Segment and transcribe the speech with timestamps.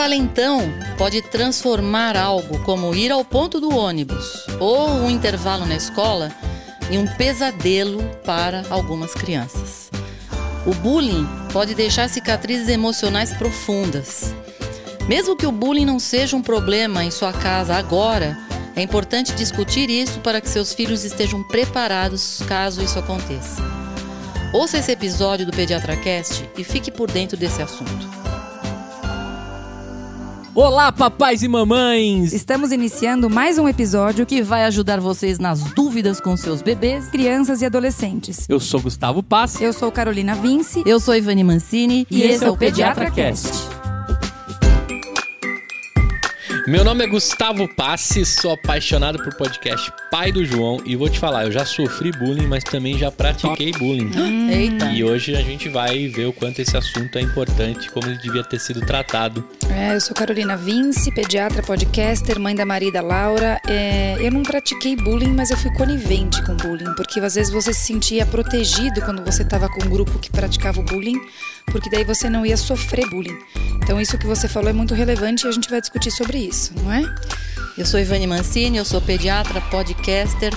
[0.00, 0.62] valentão
[0.96, 6.32] pode transformar algo como ir ao ponto do ônibus ou um intervalo na escola
[6.90, 9.90] em um pesadelo para algumas crianças.
[10.64, 14.34] O bullying pode deixar cicatrizes emocionais profundas.
[15.06, 18.38] Mesmo que o bullying não seja um problema em sua casa agora,
[18.74, 23.62] é importante discutir isso para que seus filhos estejam preparados caso isso aconteça.
[24.54, 28.19] Ouça esse episódio do PediatraCast e fique por dentro desse assunto.
[30.54, 32.32] Olá, papais e mamães!
[32.32, 37.62] Estamos iniciando mais um episódio que vai ajudar vocês nas dúvidas com seus bebês, crianças
[37.62, 38.46] e adolescentes.
[38.48, 39.60] Eu sou Gustavo Pass.
[39.60, 40.82] Eu sou Carolina Vince.
[40.84, 42.04] Eu sou Ivani Mancini.
[42.10, 43.48] E, e esse, esse é o Pediatra Cast.
[46.66, 51.18] Meu nome é Gustavo Passi, sou apaixonado por podcast Pai do João e vou te
[51.18, 54.10] falar, eu já sofri bullying, mas também já pratiquei bullying.
[54.48, 54.86] Eita.
[54.92, 58.44] E hoje a gente vai ver o quanto esse assunto é importante, como ele devia
[58.44, 59.44] ter sido tratado.
[59.74, 63.60] É, eu sou Carolina Vince, pediatra, podcaster, mãe da Marida Laura.
[63.66, 67.72] É, eu não pratiquei bullying, mas eu fui conivente com bullying, porque às vezes você
[67.72, 71.20] se sentia protegido quando você estava com um grupo que praticava o bullying,
[71.66, 73.38] porque daí você não ia sofrer bullying.
[73.82, 76.60] Então isso que você falou é muito relevante e a gente vai discutir sobre isso
[76.82, 77.02] não é?
[77.76, 80.52] Eu sou Ivane Mancini, eu sou pediatra, podcaster,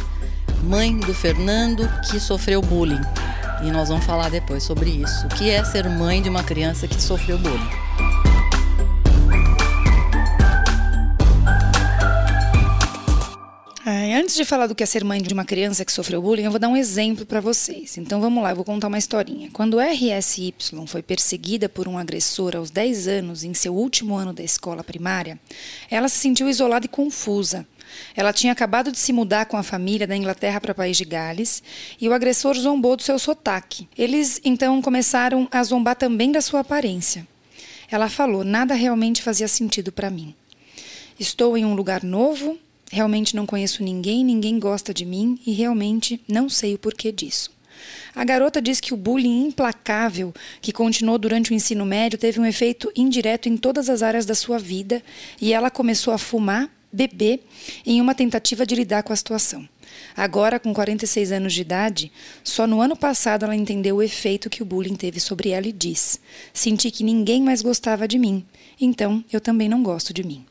[0.64, 3.02] mãe do Fernando que sofreu bullying.
[3.61, 5.25] E nós vamos falar depois sobre isso.
[5.27, 7.83] O que é ser mãe de uma criança que sofreu bullying?
[14.16, 16.52] Antes de falar do que é ser mãe de uma criança que sofreu bullying, eu
[16.52, 17.97] vou dar um exemplo para vocês.
[17.97, 19.50] Então vamos lá, eu vou contar uma historinha.
[19.52, 20.53] Quando RSY
[20.86, 25.39] foi perseguida por um agressor aos 10 anos, em seu último ano da escola primária,
[25.89, 27.66] ela se sentiu isolada e confusa.
[28.16, 31.05] Ela tinha acabado de se mudar com a família da Inglaterra para o país de
[31.05, 31.64] Gales
[32.00, 33.89] e o agressor zombou do seu sotaque.
[33.98, 37.27] Eles então começaram a zombar também da sua aparência.
[37.89, 40.36] Ela falou: nada realmente fazia sentido para mim.
[41.20, 42.59] Estou em um lugar novo,
[42.93, 47.52] Realmente não conheço ninguém, ninguém gosta de mim e realmente não sei o porquê disso.
[48.14, 50.31] A garota diz que o bullying implacável
[50.61, 54.36] que continuou durante o ensino médio teve um efeito indireto em todas as áreas da
[54.36, 55.02] sua vida
[55.42, 57.39] e ela começou a fumar, beber,
[57.83, 59.67] em uma tentativa de lidar com a situação.
[60.15, 62.11] Agora, com 46 anos de idade,
[62.43, 65.71] só no ano passado ela entendeu o efeito que o bullying teve sobre ela e
[65.71, 66.20] diz:
[66.53, 68.45] Senti que ninguém mais gostava de mim,
[68.80, 70.45] então eu também não gosto de mim.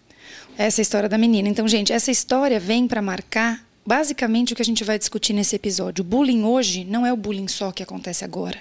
[0.56, 1.48] Essa história da menina.
[1.48, 5.56] Então, gente, essa história vem para marcar basicamente o que a gente vai discutir nesse
[5.56, 6.02] episódio.
[6.02, 8.58] O bullying hoje não é o bullying só que acontece agora.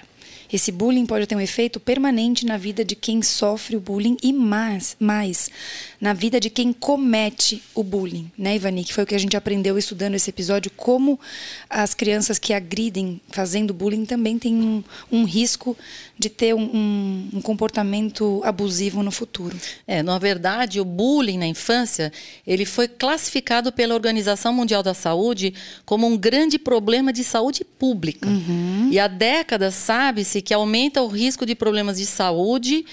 [0.52, 4.34] Esse bullying pode ter um efeito permanente na vida de quem sofre o bullying e
[4.34, 5.50] mais, mais
[5.98, 8.84] na vida de quem comete o bullying, né, Ivani?
[8.84, 11.18] Que foi o que a gente aprendeu estudando esse episódio, como
[11.70, 15.74] as crianças que agridem fazendo bullying também têm um, um risco
[16.22, 19.56] de ter um, um, um, comportamento abusivo no futuro.
[19.86, 22.12] É, na verdade, o bullying na infância
[22.46, 25.52] ele foi classificado pela Organização Mundial da Saúde
[25.84, 28.28] como um grande problema de saúde pública.
[28.28, 28.88] Uhum.
[28.92, 32.84] E há décadas sabe-se que aumenta o risco de problemas de saúde,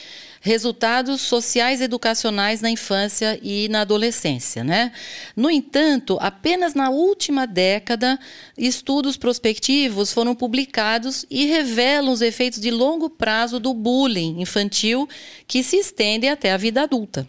[0.41, 4.63] resultados sociais e educacionais na infância e na adolescência.
[4.63, 4.91] Né?
[5.35, 8.19] No entanto, apenas na última década,
[8.57, 15.07] estudos prospectivos foram publicados e revelam os efeitos de longo prazo do bullying infantil
[15.47, 17.27] que se estendem até a vida adulta.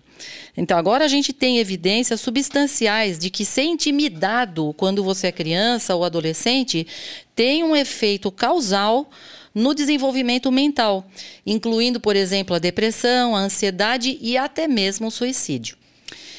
[0.57, 5.95] Então, agora a gente tem evidências substanciais de que ser intimidado quando você é criança
[5.95, 6.87] ou adolescente
[7.35, 9.09] tem um efeito causal
[9.55, 11.07] no desenvolvimento mental,
[11.45, 15.77] incluindo, por exemplo, a depressão, a ansiedade e até mesmo o suicídio.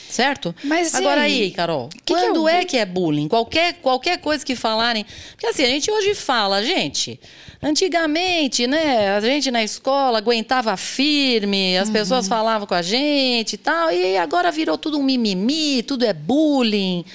[0.10, 0.54] Certo?
[0.66, 3.30] Mas Agora aí, aí Carol, que quando que é, é, que é bullying?
[3.30, 5.06] Qualquer, qualquer coisa que falarem.
[5.32, 7.18] Porque assim, a gente hoje fala, gente.
[7.64, 11.94] Antigamente, né, a gente na escola aguentava firme, as uhum.
[11.94, 16.12] pessoas falavam com a gente e tal, e agora virou tudo um mimimi, tudo é
[16.12, 17.06] bullying.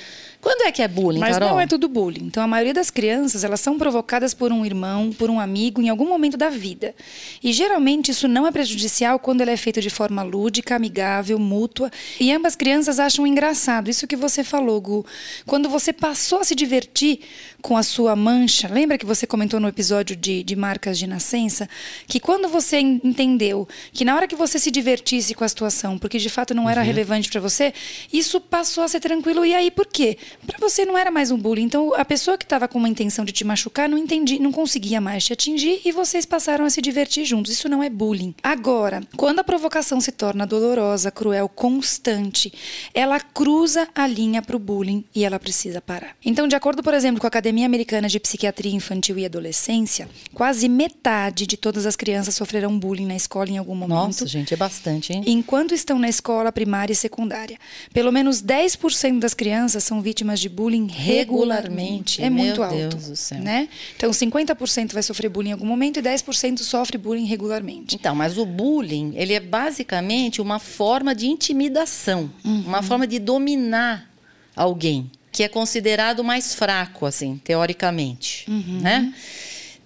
[0.47, 1.49] Quando é que é bullying, Mas Carol?
[1.49, 2.23] não é tudo bullying.
[2.23, 5.89] Então, a maioria das crianças, elas são provocadas por um irmão, por um amigo, em
[5.89, 6.95] algum momento da vida.
[7.43, 11.91] E, geralmente, isso não é prejudicial quando ele é feito de forma lúdica, amigável, mútua.
[12.21, 13.91] E ambas crianças acham engraçado.
[13.91, 15.05] Isso que você falou, Gu.
[15.45, 17.19] Quando você passou a se divertir
[17.61, 21.69] com a sua mancha, lembra que você comentou no episódio de, de marcas de nascença?
[22.07, 26.19] Que quando você entendeu que na hora que você se divertisse com a situação, porque
[26.19, 26.87] de fato não era uhum.
[26.87, 27.75] relevante para você,
[28.13, 29.45] isso passou a ser tranquilo.
[29.45, 30.17] E aí, por quê?
[30.47, 31.65] Para você não era mais um bullying.
[31.65, 35.01] Então, a pessoa que estava com uma intenção de te machucar não entendi, não conseguia
[35.01, 37.53] mais te atingir e vocês passaram a se divertir juntos.
[37.53, 38.35] Isso não é bullying.
[38.43, 42.53] Agora, quando a provocação se torna dolorosa, cruel, constante,
[42.93, 46.17] ela cruza a linha para o bullying e ela precisa parar.
[46.25, 50.69] Então, de acordo, por exemplo, com a Academia Americana de Psiquiatria Infantil e Adolescência, quase
[50.69, 53.97] metade de todas as crianças sofrerão bullying na escola em algum momento.
[53.97, 55.23] Nossa, gente, é bastante, hein?
[55.27, 57.59] Enquanto estão na escola primária e secundária.
[57.93, 62.23] Pelo menos 10% das crianças são vítimas de bullying regularmente.
[62.23, 62.77] É muito Meu alto.
[62.77, 63.39] Deus do céu.
[63.39, 63.69] Né?
[63.97, 67.95] Então, 50% vai sofrer bullying em algum momento e 10% sofre bullying regularmente.
[67.95, 74.11] Então, mas o bullying, ele é basicamente uma forma de intimidação, uma forma de dominar
[74.55, 78.51] alguém, que é considerado mais fraco, assim, teoricamente,
[78.81, 79.13] né?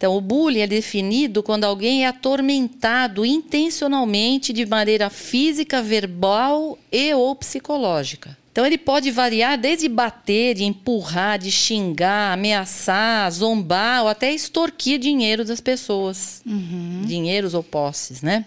[0.01, 7.13] Então, o bullying é definido quando alguém é atormentado intencionalmente de maneira física, verbal e
[7.13, 8.35] ou psicológica.
[8.51, 14.99] Então, ele pode variar desde bater, de empurrar, de xingar, ameaçar, zombar ou até extorquir
[14.99, 16.41] dinheiro das pessoas.
[17.07, 18.47] Dinheiros ou posses, né?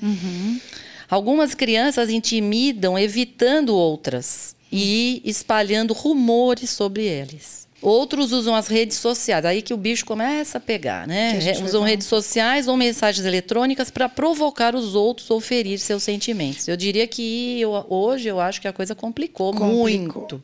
[1.08, 7.68] Algumas crianças intimidam evitando outras e espalhando rumores sobre eles.
[7.84, 11.38] Outros usam as redes sociais, aí que o bicho começa a pegar, né?
[11.38, 16.02] A vai Usam redes sociais ou mensagens eletrônicas para provocar os outros ou ferir seus
[16.04, 16.68] sentimentos.
[16.68, 19.78] Eu diria que eu- hoje eu acho que a coisa complicou, Complicou.
[19.78, 20.44] muito,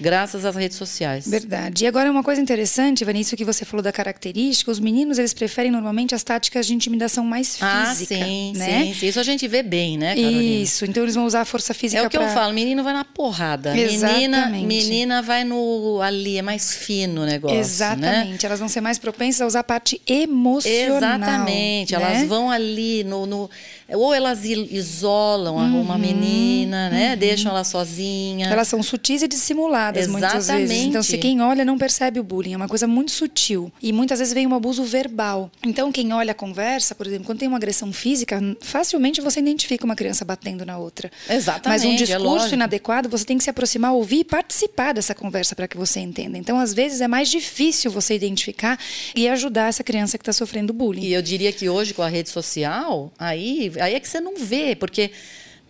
[0.00, 1.26] graças às redes sociais.
[1.28, 1.84] Verdade.
[1.84, 5.70] E agora uma coisa interessante, Vanessa, que você falou da característica, os meninos eles preferem
[5.70, 8.84] normalmente as táticas de intimidação mais física, Ah, sim, né?
[8.84, 9.06] sim, sim.
[9.06, 10.42] Isso a gente vê bem, né, Carolina?
[10.62, 12.82] Isso, então eles vão usar a força física É o que eu pra- falo, menino
[12.84, 13.72] vai na porrada.
[13.74, 14.66] Menina, Exatamente.
[14.66, 17.56] menina vai no ali, é mais fino o negócio.
[17.56, 17.60] Né?
[17.62, 18.46] Exatamente.
[18.46, 20.96] Elas vão ser mais propensas a usar a parte emocional.
[21.16, 21.96] Exatamente.
[21.96, 22.02] né?
[22.02, 23.50] Elas vão ali no, no-
[23.88, 27.16] Ou elas isolam Uhum, uma menina, né?
[27.16, 28.46] Deixam ela sozinha.
[28.48, 30.48] Elas são sutis e dissimuladas muitas vezes.
[30.50, 30.88] Exatamente.
[30.88, 33.72] Então, se quem olha não percebe o bullying, é uma coisa muito sutil.
[33.82, 35.50] E muitas vezes vem um abuso verbal.
[35.64, 39.84] Então, quem olha a conversa, por exemplo, quando tem uma agressão física, facilmente você identifica
[39.84, 41.10] uma criança batendo na outra.
[41.28, 42.54] Exatamente, Mas um é discurso lógico.
[42.54, 46.36] inadequado, você tem que se aproximar, ouvir e participar dessa conversa para que você entenda.
[46.38, 48.78] Então, às vezes, é mais difícil você identificar
[49.14, 51.02] e ajudar essa criança que está sofrendo bullying.
[51.02, 54.36] E eu diria que hoje, com a rede social, aí, aí é que você não
[54.36, 55.10] vê, porque,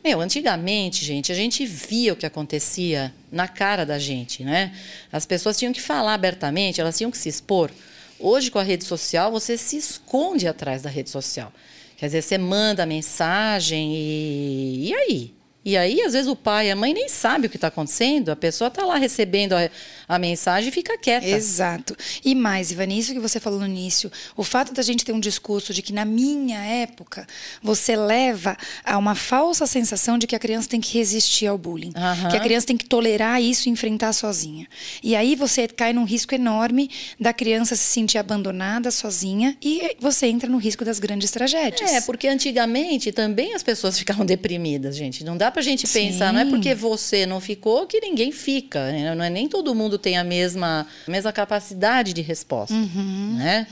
[0.05, 4.75] meu, antigamente, gente, a gente via o que acontecia na cara da gente, né?
[5.13, 7.71] As pessoas tinham que falar abertamente, elas tinham que se expor.
[8.19, 11.53] Hoje, com a rede social, você se esconde atrás da rede social.
[11.97, 14.89] Quer dizer, você manda mensagem e.
[14.89, 15.36] E aí?
[15.67, 18.29] E aí, às vezes, o pai e a mãe nem sabem o que está acontecendo,
[18.29, 19.69] a pessoa está lá recebendo a,
[20.07, 21.27] a mensagem e fica quieta.
[21.27, 21.97] Exato.
[22.25, 25.19] E mais, Ivani, isso que você falou no início, o fato da gente ter um
[25.19, 27.27] discurso de que na minha época
[27.61, 31.93] você leva a uma falsa sensação de que a criança tem que resistir ao bullying,
[32.31, 34.69] que a criança tem que tolerar isso e enfrentar sozinha.
[35.03, 36.89] E aí você cai num risco enorme
[37.19, 41.91] da criança se sentir abandonada, sozinha, e você entra no risco das grandes tragédias.
[41.91, 45.25] É, porque antigamente também as pessoas ficavam deprimidas, gente.
[45.25, 46.09] Não dá pra gente Sim.
[46.11, 48.93] pensar, não é porque você não ficou que ninguém fica.
[48.93, 49.15] né?
[49.15, 53.37] Não é nem todo mundo tem a mesma, a mesma capacidade de resposta, Uhum.
[53.39, 53.67] né?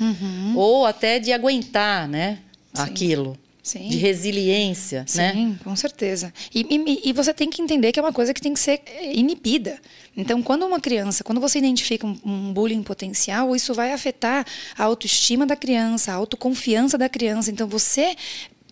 [0.57, 2.39] Ou até de aguentar, né?
[2.73, 3.37] Aquilo.
[3.63, 3.89] Sim.
[3.89, 5.33] De resiliência, né?
[5.33, 6.33] Sim, com certeza.
[6.55, 8.81] E, e- e você tem que entender que é uma coisa que tem que ser
[9.13, 9.79] inibida.
[10.17, 14.47] Então, quando uma criança, quando você identifica um, um bullying potencial, isso vai afetar
[14.77, 17.51] a autoestima da criança, a autoconfiança da criança.
[17.51, 18.15] Então, você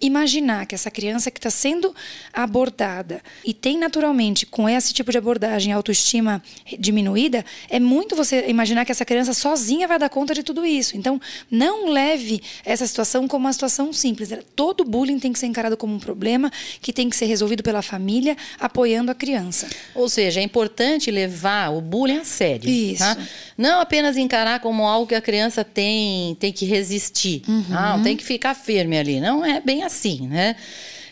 [0.02, 1.94] imaginar que essa criança que está sendo
[2.32, 6.42] abordada e tem naturalmente com esse tipo de abordagem autoestima
[6.78, 10.96] diminuída, é muito você imaginar que essa criança sozinha vai dar conta de tudo isso.
[10.96, 14.30] Então, não leve essa situação como uma situação simples.
[14.56, 17.82] Todo bullying tem que ser encarado como um problema que tem que ser resolvido pela
[17.82, 19.68] família, apoiando a criança.
[19.94, 22.68] Ou seja, é importante levar o bullying a sério.
[22.68, 22.98] Isso.
[22.98, 23.16] tá?
[23.56, 27.42] Não apenas encarar como algo que a criança tem, tem que resistir.
[27.46, 27.64] Uhum.
[27.70, 29.20] Ah, tem que ficar firme ali.
[29.20, 29.91] Não é bem assim,
[30.26, 30.56] né?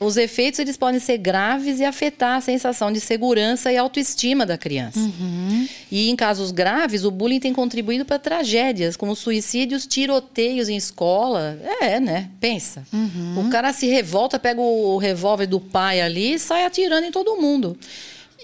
[0.00, 4.56] Os efeitos eles podem ser graves e afetar a sensação de segurança e autoestima da
[4.56, 4.99] criança.
[4.99, 5.68] Uhum.
[5.92, 11.58] E em casos graves, o bullying tem contribuído para tragédias, como suicídios, tiroteios em escola.
[11.82, 12.30] É, né?
[12.40, 12.82] Pensa.
[12.90, 13.46] Uhum.
[13.46, 17.37] O cara se revolta, pega o revólver do pai ali e sai atirando em todo
[17.37, 17.76] mundo.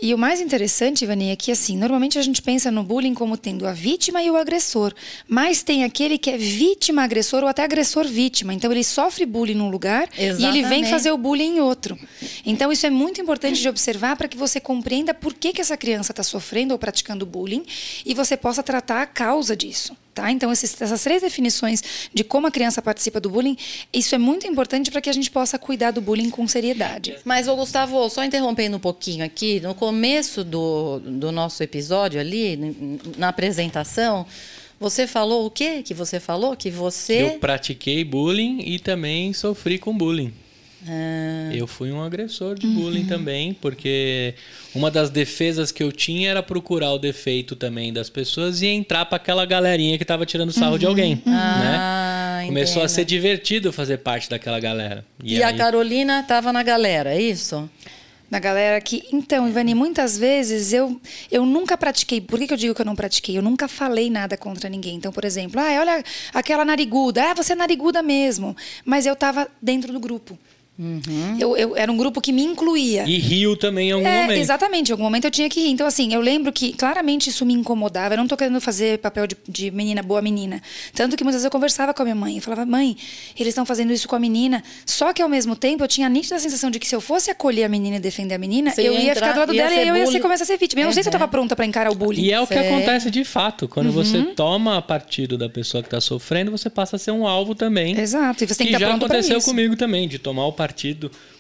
[0.02, 3.36] E o mais interessante, Ivani, é que assim, normalmente a gente pensa no bullying como
[3.36, 4.92] tendo a vítima e o agressor,
[5.26, 8.52] mas tem aquele que é vítima agressor ou até agressor vítima.
[8.52, 10.90] Então ele sofre bullying num lugar e ele vem Exatamente.
[10.90, 11.98] fazer o bullying em outro.
[12.44, 15.76] Então isso é muito importante de observar para que você compreenda por que, que essa
[15.76, 17.64] criança está sofrendo ou praticando bullying
[18.04, 19.96] e você possa tratar a causa disso.
[20.16, 20.32] Tá?
[20.32, 23.56] Então, esses, essas três definições de como a criança participa do bullying,
[23.92, 27.16] isso é muito importante para que a gente possa cuidar do bullying com seriedade.
[27.22, 32.98] Mas, ô Gustavo, só interrompendo um pouquinho aqui, no começo do, do nosso episódio ali,
[33.18, 34.26] na apresentação,
[34.80, 36.56] você falou o quê que você falou?
[36.56, 37.22] Que você...
[37.22, 40.32] Eu pratiquei bullying e também sofri com bullying.
[40.88, 44.34] Ah, Eu fui um agressor de bullying também, porque
[44.74, 49.04] uma das defesas que eu tinha era procurar o defeito também das pessoas e entrar
[49.06, 51.32] para aquela galerinha que tava tirando sarro de alguém, né?
[51.78, 52.94] Ah, Começou a entendo.
[52.94, 55.04] ser divertido fazer parte daquela galera.
[55.22, 57.68] E, a aí- Carolina estava na galera, é isso?
[58.28, 59.04] Na galera que.
[59.12, 61.00] Então, Ivani, muitas vezes eu,
[61.30, 62.20] eu nunca pratiquei.
[62.20, 63.38] Por que, que eu digo que eu não pratiquei?
[63.38, 64.96] Eu nunca falei nada contra ninguém.
[64.96, 66.02] Então, por exemplo, ah, olha
[66.34, 67.30] aquela nariguda.
[67.30, 68.56] Ah, você é nariguda mesmo.
[68.84, 70.36] Mas eu estava dentro do grupo.
[71.38, 73.04] Eu, eu- era um grupo que me incluía.
[73.06, 74.38] E riu também em algum É, momento.
[74.40, 75.70] exatamente, em algum momento eu tinha que rir.
[75.70, 78.14] Então, assim, eu lembro que claramente isso me incomodava.
[78.14, 80.62] Eu não tô querendo fazer papel de, de menina boa menina.
[80.94, 82.36] Tanto que muitas vezes eu conversava com a minha mãe.
[82.36, 82.96] Eu falava, mãe,
[83.38, 84.62] eles estão fazendo isso com a menina.
[84.84, 87.30] Só que ao mesmo tempo eu tinha a nítida sensação de que se eu fosse
[87.30, 89.54] acolher a menina e defender a menina, Você eu ia ia, entrar- ficar do lado
[89.54, 90.82] ia dela e eu ia ser, começar a ser vítima.
[90.82, 91.18] Eu não sei se eu Uhum.
[91.18, 92.22] tava pronta pra encarar o bullying.
[92.22, 92.68] E é o que Sei.
[92.68, 93.66] acontece de fato.
[93.66, 94.34] Quando você Uhum.
[94.34, 97.98] toma partido da pessoa que está sofrendo, você passa a ser um alvo também.
[97.98, 99.46] Exato, e você tem que que estar já pronto pra aconteceu isso.
[99.48, 100.65] comigo também, de tomar o partido,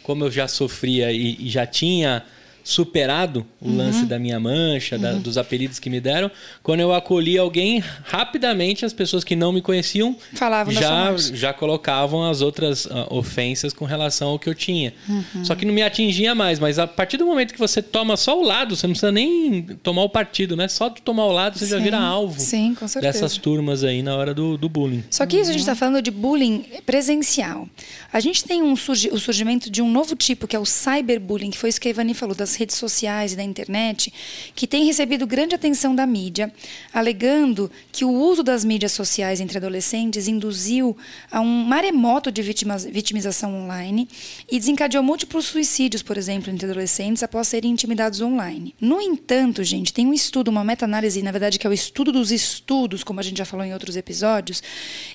[0.02, 2.24] como eu já sofria e, e já tinha
[2.70, 3.76] superado o Uhum.
[3.76, 6.30] lance da minha mancha, da- dos apelidos que me deram,
[6.62, 12.28] quando eu acolhi alguém, rapidamente as pessoas que não me conheciam Falavam já, já colocavam
[12.28, 14.92] as outras ah, ofensas com relação ao que eu tinha.
[15.08, 15.44] Uhum.
[15.44, 18.38] Só que não me atingia mais, mas a partir do momento que você toma só
[18.38, 20.66] o lado, você não precisa nem tomar o partido, né?
[20.66, 23.12] Só tomar o lado você já Sim, vira alvo sim, com certeza.
[23.12, 25.04] dessas turmas aí na hora do, do bullying.
[25.08, 25.72] Só que isso a gente Uhum.
[25.72, 27.68] está falando de bullying presencial.
[28.12, 31.50] A gente tem um surgi- o surgimento de um novo tipo, que é o cyberbullying,
[31.50, 34.12] que foi isso que a Ivani falou, das redes sociais e da internet,
[34.54, 36.52] que tem recebido grande atenção da mídia,
[36.92, 40.96] alegando que o uso das mídias sociais entre adolescentes induziu
[41.30, 44.08] a um maremoto de vítimas- vitimização online
[44.50, 48.74] e desencadeou múltiplos suicídios, por exemplo, entre adolescentes após serem intimidados online.
[48.80, 52.30] No entanto, gente, tem um estudo, uma meta-análise, na verdade, que é o estudo dos
[52.30, 54.62] estudos, como a gente já falou em outros episódios,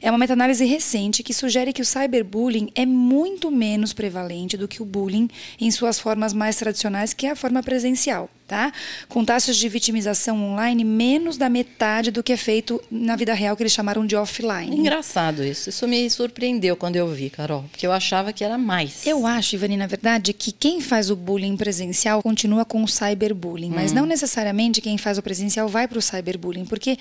[0.01, 4.81] é uma meta-análise recente que sugere que o cyberbullying é muito menos prevalente do que
[4.81, 5.27] o bullying
[5.59, 8.29] em suas formas mais tradicionais, que é a forma presencial.
[8.51, 8.69] Tá?
[9.07, 13.55] Com taxas de vitimização online menos da metade do que é feito na vida real,
[13.55, 14.75] que eles chamaram de offline.
[14.75, 15.69] Engraçado isso.
[15.69, 17.63] Isso me surpreendeu quando eu vi, Carol.
[17.71, 19.07] Porque eu achava que era mais.
[19.07, 23.69] Eu acho, Ivani, na verdade, que quem faz o bullying presencial continua com o cyberbullying,
[23.69, 26.97] mas não necessariamente quem faz o presencial vai para o cyberbullying, porque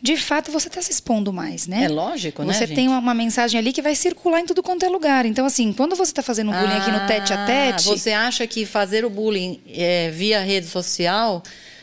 [0.00, 1.84] de fato você está se expondo mais, né?
[1.84, 4.86] É lógico, né, Você tem uma, uma mensagem ali que vai circular em tudo quanto
[4.86, 5.26] é lugar.
[5.26, 8.12] Então, assim, quando você está fazendo um bullying aqui no tete a Ah, tete, Você
[8.12, 10.93] acha que fazer o bullying é, via rede social.
[11.02, 11.42] O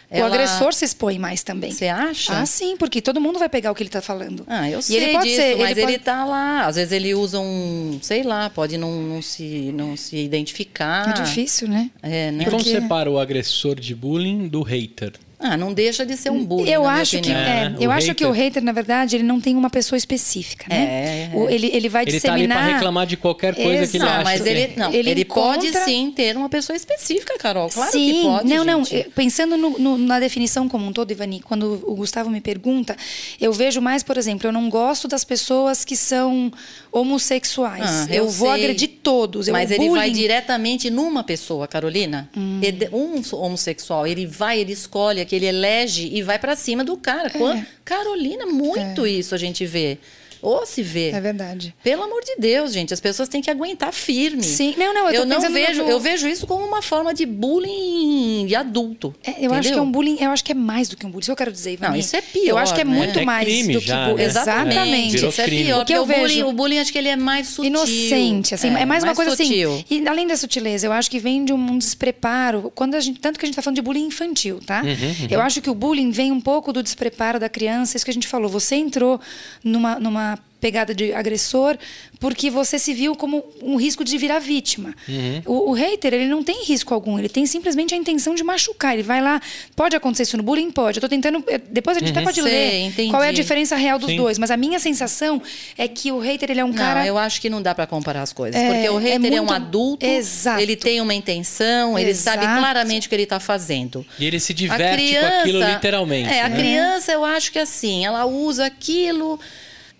[0.10, 1.72] ela- agressor se expõe mais também.
[1.72, 2.38] Você acha?
[2.38, 4.44] Ah, sim, porque todo mundo vai pegar o que ele está falando.
[4.48, 6.66] Ah, eu E sei ele pode disso, ser, mas ele, pode- tá lá.
[6.66, 11.10] Às vezes ele usa um, sei lá, pode não, não se, não se identificar.
[11.10, 11.90] É difícil, né?
[12.04, 12.44] É, né?
[12.44, 15.14] E como Porque- separa o agressor de bullying do hater?
[15.42, 16.70] Ah, não deixa de ser um bullying.
[16.70, 18.72] Eu na minha acho que é, É, eu o acho que o hater- hater na
[18.72, 21.30] verdade ele não tem uma pessoa específica, né?
[21.34, 21.54] É, é.
[21.54, 22.58] Ele, ele vai Ele tá ali disseminar.
[22.66, 24.06] pra reclamar de qualquer coisa que ele Exato.
[24.06, 24.18] acha.
[24.18, 27.70] Não, mas que- ele, não, Ele ele, pode sim ter uma pessoa específica, Carol.
[27.70, 28.50] Claro Sim, que pode.
[28.50, 28.84] não, não.
[28.86, 28.96] gente.
[28.98, 32.96] eh, Pensando no- no- na definição como um todo, Ivani, quando o Gustavo me pergunta,
[33.40, 36.52] eu vejo mais, por exemplo, eu não gosto das pessoas que são
[36.92, 37.84] homossexuais.
[37.84, 38.64] Ah, eu, eu vou sei.
[38.64, 39.48] agredir todos.
[39.48, 42.30] Eu, Mas o ele vai bullying- diretamente numa pessoa, Carolina.
[42.36, 42.60] Hum.
[42.92, 47.30] Um homossexual, ele vai, ele escolhe, aquele elege e vai pra cima do cara.
[47.30, 49.98] Quan- Carolina, muito isso a gente vê.
[50.42, 51.10] Ou se vê.
[51.12, 51.74] É verdade.
[51.84, 54.44] Pelo amor de Deus, gente, as pessoas têm que aguentar firme.
[54.44, 57.26] Sim, não, não, eu tô não vejo, no- eu vejo isso como uma forma de
[57.26, 59.14] bullying de adulto.
[59.24, 59.84] É, eu acho que é entendeu?
[59.84, 61.22] um bullying, eu acho que é mais do que um bullying.
[61.22, 61.92] Isso eu quero dizer, Ivani.
[61.94, 62.94] Não, isso é pior, Eu acho que é né?
[62.96, 64.18] muito É mais crime do que já, bullying.
[64.18, 64.24] né?
[64.26, 65.16] Exatamente.
[65.28, 67.48] Isso é pior, que eu o bullying, vejo- o bullying acho que ele é mais
[67.48, 67.66] sutil.
[67.66, 69.74] Inocente, assim, é, mais uma coisa sutil.
[69.76, 69.86] assim.
[69.90, 72.72] E além da sutileza, eu acho que vem de um despreparo.
[72.74, 74.82] Quando a gente, tanto que a gente está falando de bullying infantil, tá?
[74.82, 78.12] Uhum, Eu acho que o bullying vem um pouco do despreparo da criança, isso que
[78.12, 78.50] a gente falou.
[78.50, 79.20] Você entrou
[79.64, 81.76] numa, numa pegada de agressor
[82.20, 84.94] porque você se viu como um risco de virar vítima.
[85.10, 85.42] Uhum.
[85.44, 88.94] O, o hater, ele não tem risco algum, ele tem simplesmente a intenção de machucar.
[88.94, 89.42] Ele vai lá,
[89.76, 90.70] pode acontecer isso no bullying?
[90.70, 90.98] Pode.
[90.98, 93.10] Eu tô tentando, eh, depois a gente até pode Sei, ler entendi.
[93.10, 94.18] qual é a diferença real dos Sim.
[94.18, 95.42] dois, mas a minha sensação
[95.76, 97.08] é que o hater, ele é um Não, cara...
[97.08, 98.62] eu acho que não dá pra comparar as coisas.
[98.62, 100.62] É, porque o é hater é, um muito- adulto, Exato.
[100.62, 102.60] ele tem uma intenção, ele sabe Exato.
[102.60, 104.06] claramente o que ele está fazendo.
[104.20, 106.30] E ele se A diverte criança, com aquilo literalmente.
[106.30, 106.56] É, a né?
[106.56, 109.40] criança, eu acho que assim, ela usa aquilo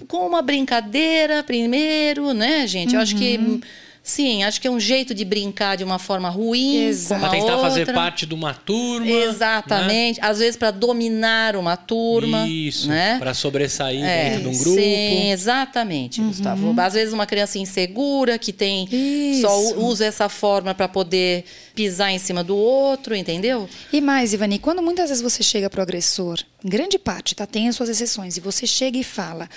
[0.08, 2.96] com uma brincadeira primeiro, né, gente?
[2.96, 3.62] Eu acho que Uhum.
[4.04, 6.86] Sim, acho que é um jeito de brincar de uma forma ruim.
[6.86, 7.22] Exato.
[7.22, 7.94] uma tentar fazer outra.
[7.94, 9.06] parte de uma turma.
[9.08, 10.20] Exatamente.
[10.24, 12.42] Às vezes para dominar uma turma.
[12.46, 12.50] Né?
[12.50, 12.88] Isso.
[12.88, 13.18] Né?
[13.20, 14.76] Pra sobressair É, dentro de um grupo.
[14.82, 16.74] Sim, exatamente, Gustavo.
[16.82, 18.88] Às vezes uma criança insegura que tem
[19.40, 19.76] só Isso.
[19.76, 21.44] u- usa essa forma para poder
[21.76, 23.70] pisar em cima do outro, entendeu?
[23.94, 27.46] E mais, Ivani, quando muitas vezes você chega pro agressor, em grande parte, tá?
[27.46, 29.48] Tem as suas exceções, e você chega e fala: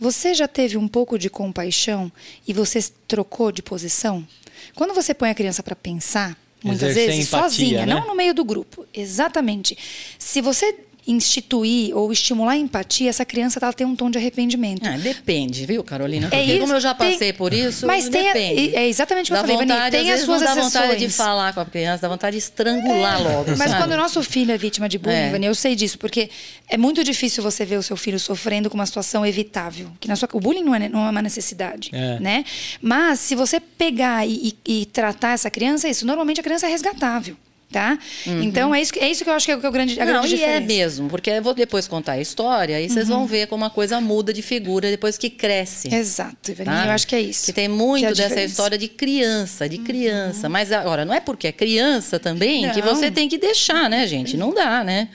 [0.00, 2.10] Você já teve um pouco de compaixão
[2.48, 4.26] e você trocou de posição?
[4.74, 7.94] Quando você põe a criança para pensar, muitas Exercer vezes empatia, sozinha, né?
[7.94, 8.86] não no meio do grupo.
[8.94, 9.76] Exatamente.
[10.18, 10.74] Se você
[11.06, 14.86] instituir ou estimular a empatia, essa criança ela tem um tom de arrependimento.
[14.86, 16.28] Ah, depende, viu, Carolina?
[16.32, 18.74] É isso, como eu já tem- passei por isso, Mas tem a- depende.
[18.76, 20.54] é exatamente o que eu Dá falei, Ivani, vontade, tem às as vezes suas não
[20.54, 23.82] dá vontade de falar com a criança, dá vontade de estrangular logo, Mas sabe?
[23.82, 25.28] quando o nosso filho é vítima de bullying, É.
[25.28, 26.30] Ivani, eu sei disso, porque
[26.68, 29.90] é muito difícil você ver o seu filho sofrendo com uma situação evitável.
[29.98, 32.18] Que na sua, o bullying não é, não é uma necessidade, É.
[32.20, 32.44] né?
[32.80, 36.06] Mas se você pegar e, e- e tratar essa criança, é isso.
[36.06, 37.36] Normalmente a criança é resgatável,
[37.72, 37.98] tá?
[38.26, 39.72] Então é isso, que- é isso que eu acho que é o que é o
[39.72, 42.88] grande, a Não, grande e é mesmo, porque eu vou depois contar a história e
[42.88, 45.94] vocês vão ver como a coisa muda de figura depois que cresce.
[45.94, 46.86] Exato, Ivani, tá?
[46.86, 47.46] eu acho que é isso.
[47.46, 48.40] Que tem muito que é dessa diferença.
[48.46, 48.50] Uhum.
[48.50, 50.48] história de criança, de criança.
[50.48, 52.94] Mas agora, não é porque é criança também que Não.
[52.94, 54.36] você tem que deixar, né, gente?
[54.36, 55.08] Não dá, né?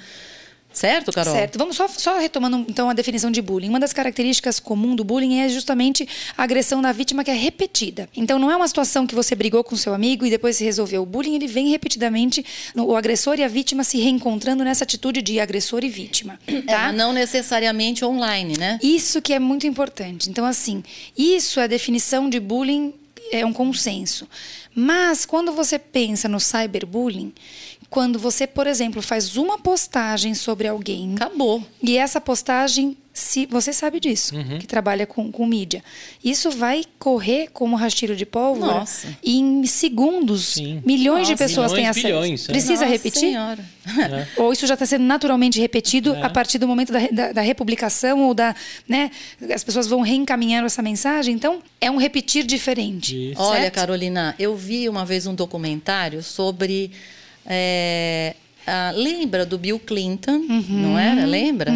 [0.76, 1.34] Certo, Carol?
[1.34, 1.58] Certo.
[1.58, 3.70] Vamos só, só retomando então a definição de bullying.
[3.70, 8.10] Uma das características comuns do bullying é justamente a agressão da vítima que é repetida.
[8.16, 11.02] Então não é uma situação que você brigou com seu amigo e depois se resolveu.
[11.02, 15.40] O bullying ele vem repetidamente, o agressor e a vítima se reencontrando nessa atitude de
[15.40, 16.38] agressor e vítima.
[16.48, 16.88] É, Tá?
[16.88, 18.78] mas não necessariamente online, né?
[18.84, 20.30] Isso que é muito importante.
[20.30, 20.84] Então, assim,
[21.18, 22.94] isso é a definição de bullying,
[23.32, 24.28] é um consenso.
[24.74, 27.34] Mas quando você pensa no cyberbullying,
[27.90, 31.64] quando você, por exemplo, faz uma postagem sobre alguém Acabou.
[31.82, 35.82] e essa postagem, se você sabe disso, que trabalha com, com mídia,
[36.22, 39.08] isso vai correr como rastilho de pólvora Nossa.
[39.24, 40.48] e em segundos.
[40.56, 40.84] Sim.
[40.86, 42.08] Milhões de Nossa, pessoas têm milhões, acesso.
[42.08, 42.52] bilhões, é.
[42.52, 43.20] Precisa Nossa repetir?
[43.22, 43.66] Senhora.
[44.36, 46.24] Ou isso já está sendo naturalmente repetido É.
[46.24, 48.54] a partir do momento da, da, da republicação ou da.
[48.86, 49.10] Né,
[49.54, 51.34] as pessoas vão reencaminhando essa mensagem.
[51.34, 53.32] Então, é um repetir diferente.
[53.38, 53.72] Olha?
[53.72, 56.92] Carolina, eu vi uma vez um documentário sobre.
[57.46, 61.26] é, a- lembra do Bill Clinton, não era?
[61.26, 61.72] Lembra?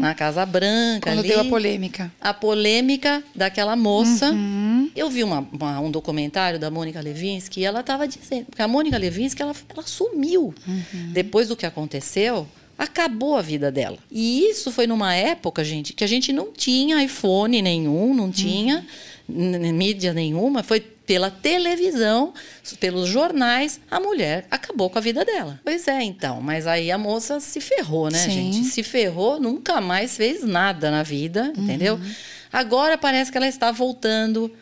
[0.00, 1.10] Na Casa Branca.
[1.10, 1.28] Quando ali.
[1.28, 2.12] deu a polêmica.
[2.20, 4.30] a polêmica daquela moça.
[4.30, 4.90] Uhum.
[4.96, 8.68] Eu vi uma- uma- um documentário da Mônica Levinsky e ela estava dizendo que a
[8.68, 11.12] Mônica Levinsky ela, ela sumiu Uhum.
[11.12, 12.46] depois do que aconteceu.
[12.78, 13.98] Acabou a vida dela.
[14.10, 18.86] E isso foi numa época, gente, que a gente não tinha iPhone nenhum, não tinha
[19.28, 19.50] Uhum.
[19.52, 20.62] n- mídia nenhuma.
[20.62, 22.32] Foi pela televisão,
[22.78, 25.58] pelos jornais, a mulher acabou com a vida dela.
[25.64, 26.40] Pois é, então.
[26.40, 28.30] Mas aí a moça se ferrou, né, Sim.
[28.30, 28.68] gente?
[28.68, 31.64] Se ferrou, nunca mais fez nada na vida, Uhum.
[31.64, 32.00] entendeu?
[32.52, 34.52] Agora parece que ela está voltando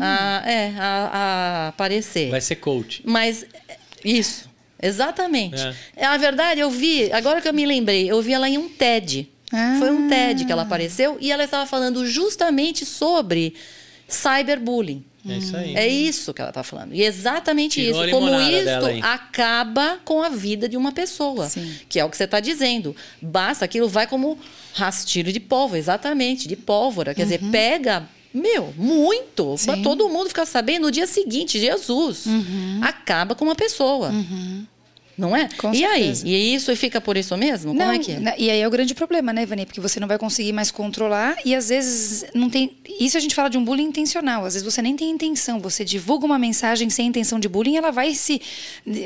[0.00, 2.30] a, é, a, a aparecer.
[2.30, 3.02] Vai ser coach.
[3.04, 4.48] Mas é, isso,
[4.80, 5.60] exatamente.
[5.60, 5.74] É.
[5.94, 6.06] É.
[6.06, 9.28] A verdade, eu vi, agora que eu me lembrei, eu vi ela em um TED.
[9.52, 9.76] Ah.
[9.78, 13.54] Foi um TED que ela apareceu e ela estava falando justamente sobre
[14.08, 15.04] cyberbullying.
[15.28, 15.76] É isso aí.
[15.76, 16.94] É isso que ela está falando.
[16.94, 18.14] E exatamente Tirou isso.
[18.14, 21.48] Como isso acaba com a vida de uma pessoa.
[21.48, 21.74] Sim.
[21.88, 22.96] Que é o que você está dizendo.
[23.20, 24.38] Basta, aquilo vai como
[24.74, 27.14] rastilho de pólvora, exatamente, de pólvora.
[27.14, 28.08] Quer dizer, pega.
[28.32, 29.42] Meu, muito.
[29.42, 29.56] Uhum.
[29.56, 29.66] Sim.
[29.66, 32.26] Pra todo mundo ficar sabendo no dia seguinte, Jesus.
[32.26, 32.80] Uhum.
[32.82, 34.12] Acaba com uma pessoa.
[35.18, 35.48] Não é?
[35.58, 36.12] Com e aí?
[36.24, 37.72] E isso fica por isso mesmo?
[37.74, 38.20] Como Não, é que é?
[38.20, 39.66] na- E aí é o grande problema, né, Ivani?
[39.66, 42.70] Porque você não vai conseguir mais controlar e às vezes não tem.
[43.00, 44.44] Isso a gente fala de um bullying intencional.
[44.44, 45.58] Às vezes você nem tem intenção.
[45.58, 48.40] Você divulga uma mensagem sem intenção de bullying, ela vai se.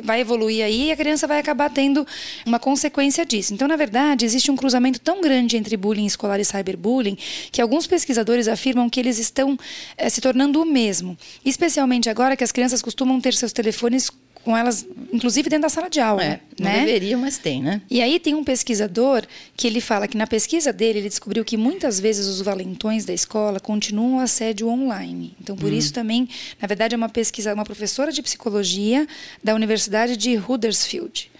[0.04, 2.06] vai evoluir aí e a criança vai acabar tendo
[2.44, 3.54] uma consequência disso.
[3.54, 7.16] Então, na verdade, existe um cruzamento tão grande entre bullying escolar e cyberbullying
[7.50, 9.56] que alguns pesquisadores afirmam que eles estão
[9.96, 11.16] eh, se tornando o mesmo.
[11.42, 14.10] Especialmente agora que as crianças costumam ter seus telefones
[14.44, 16.22] com elas, inclusive dentro da sala de aula.
[16.22, 16.84] É, não né?
[16.84, 17.80] deveria, mas tem, né?
[17.90, 19.24] E aí tem um pesquisador
[19.56, 23.12] que ele fala que na pesquisa dele ele descobriu que muitas vezes os valentões da
[23.12, 25.34] escola continuam o assédio online.
[25.40, 26.28] Então por isso também,
[26.60, 29.06] na verdade, é uma pesquisa, uma professora de psicologia
[29.42, 31.31] da Universidade de Huddersfield.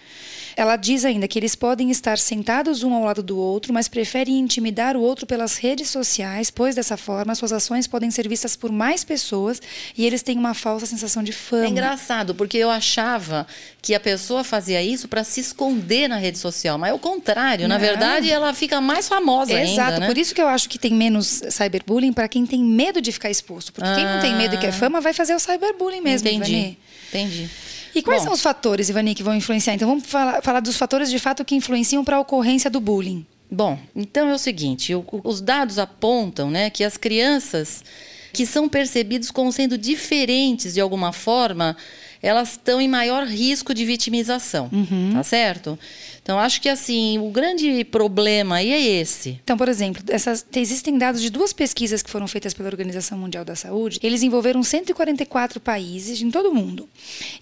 [0.57, 4.38] Ela diz ainda que eles podem estar sentados um ao lado do outro, mas preferem
[4.38, 8.71] intimidar o outro pelas redes sociais, pois dessa forma suas ações podem ser vistas por
[8.71, 9.61] mais pessoas
[9.97, 11.65] e eles têm uma falsa sensação de fama.
[11.65, 13.47] É engraçado, porque eu achava
[13.81, 17.67] que a pessoa fazia isso para se esconder na rede social, mas é o contrário.
[17.67, 17.81] Na Não.
[17.81, 20.07] verdade, ela fica mais famosa Exato, ainda, né?
[20.07, 23.31] por isso que eu acho que tem menos cyberbullying para quem tem medo de ficar
[23.31, 23.73] exposto.
[23.73, 26.53] Porque quem não tem medo e quer fama vai fazer o cyberbullying mesmo, Entendi.
[26.53, 26.79] Ivani.
[27.09, 27.51] Entendi.
[27.95, 28.27] E quais Bom.
[28.27, 29.75] são os fatores, Ivani, que vão influenciar?
[29.75, 33.27] Então vamos falar, falar dos fatores de fato que influenciam para a ocorrência do bullying.
[33.51, 37.85] Bom, então é o seguinte: o- os dados apontam né, que as crianças
[38.33, 41.77] que são percebidos como sendo diferentes de alguma forma,
[42.23, 45.11] elas estão em maior risco de vitimização, Uhum.
[45.13, 45.79] tá certo?
[46.23, 49.41] Então, acho que assim, o grande problema aí é esse.
[49.43, 53.45] Então, por exemplo, essas, existem dados de duas pesquisas que foram feitas pela Organização Mundial
[53.45, 53.99] da Saúde.
[54.03, 56.89] Eles envolveram 144 países em todo o mundo.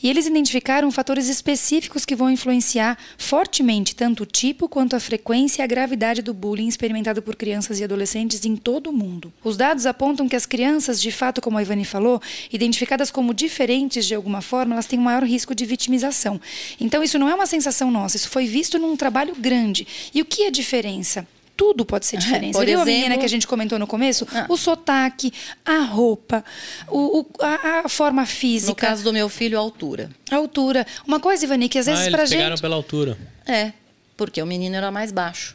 [0.03, 5.61] E eles identificaram fatores específicos que vão influenciar fortemente tanto o tipo quanto a frequência
[5.61, 9.31] e a gravidade do bullying experimentado por crianças e adolescentes em todo o mundo.
[9.45, 14.07] Os dados apontam que as crianças, de fato, como a Ivani falou, identificadas como diferentes
[14.07, 16.41] de alguma forma, elas têm um maior risco de vitimização.
[16.81, 19.87] Então, isso não é uma sensação nossa, isso foi visto num trabalho grande.
[20.15, 21.27] E o que é a diferença?
[21.57, 22.53] Tudo pode ser diferente.
[22.55, 24.27] Por Você viu a exemplo- menina que a gente comentou no começo?
[24.35, 24.47] Ah.
[24.49, 25.31] O sotaque,
[25.65, 26.43] a roupa,
[26.89, 30.09] o, o- a, a forma física, No caso do meu filho, a altura.
[30.31, 30.87] a altura.
[31.07, 32.63] Uma coisa, Ivani, que às vezes ah, eles pra pegaram gente.
[32.63, 33.19] pela altura.
[33.47, 33.73] É,
[34.17, 35.55] porque o menino era mais baixo.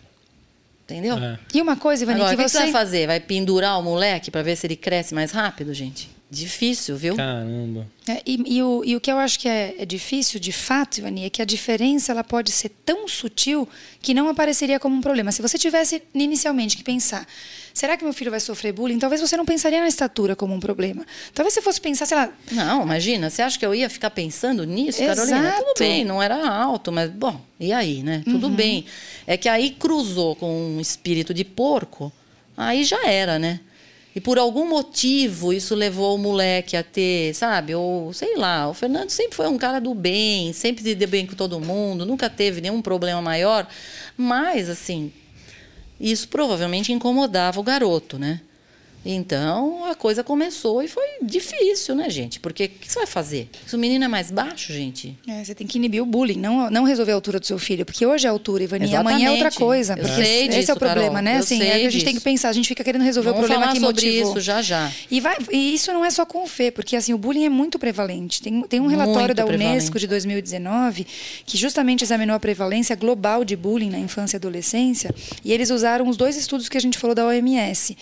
[0.84, 1.18] Entendeu?
[1.18, 1.40] É.
[1.52, 2.58] E uma coisa, Ivani, Agora, o que que, que você.
[2.60, 3.08] você vai fazer?
[3.08, 6.15] Vai pendurar o moleque para ver se ele cresce mais rápido, gente?
[6.36, 7.16] Difícil, viu?
[7.16, 7.88] Caramba.
[8.08, 10.98] É, e, e o, e o que eu acho que é, é difícil, de fato,
[11.00, 13.68] Ivani, é que a diferença ela pode ser tão sutil
[14.02, 15.32] que não apareceria como um problema.
[15.32, 17.26] Se você tivesse inicialmente que pensar,
[17.74, 19.00] será que meu filho vai sofrer bullying?
[19.00, 21.06] Talvez você não pensaria na estatura como um problema.
[21.34, 24.66] Talvez você fosse pensar, sei lá, Não, imagina, você acha que eu ia ficar pensando
[24.66, 25.22] nisso, Exato.
[25.30, 25.52] Carolina?
[25.54, 28.22] Tudo bem, não era alto, mas bom, e aí, né?
[28.26, 28.56] Tudo Uhum.
[28.56, 28.86] bem.
[29.26, 32.12] É que aí cruzou com um espírito de porco,
[32.58, 33.62] aí já era, né?
[34.16, 37.76] E por algum motivo isso levou o moleque a ter, sabe?
[37.76, 41.28] Ou sei lá, o Fernando sempre foi um cara do bem, sempre se deu bem
[41.28, 43.68] com todo mundo, nunca teve nenhum problema maior.
[44.16, 45.12] Mas, assim,
[46.00, 48.40] isso provavelmente incomodava o garoto, né?
[49.06, 52.40] Então a coisa começou e foi difícil, né, gente?
[52.40, 53.50] Porque o que você vai fazer?
[53.68, 55.16] Se o menino é mais baixo, gente.
[55.28, 57.86] É, você tem que inibir o bullying, não, não resolver a altura do seu filho.
[57.86, 59.96] Porque hoje é a altura, Ivani, e amanhã é outra coisa.
[59.96, 61.36] Porque esse disso, é o problema, Carol, né?
[61.36, 63.48] eu Assim, é a gente tem que pensar, a gente fica querendo resolver Vamos o
[63.48, 64.32] problema falar que sobre motivou.
[64.32, 64.92] isso já já.
[65.12, 67.50] E, vai, e isso não é só com o Fê, porque assim, o bullying é
[67.50, 68.42] muito prevalente.
[68.42, 71.06] Tem, tem um relatório Muito da Unesco de 2019
[71.46, 75.14] que justamente examinou a prevalência global de bullying na infância e adolescência.
[75.44, 77.96] E eles usaram os dois estudos que a gente falou da OMS.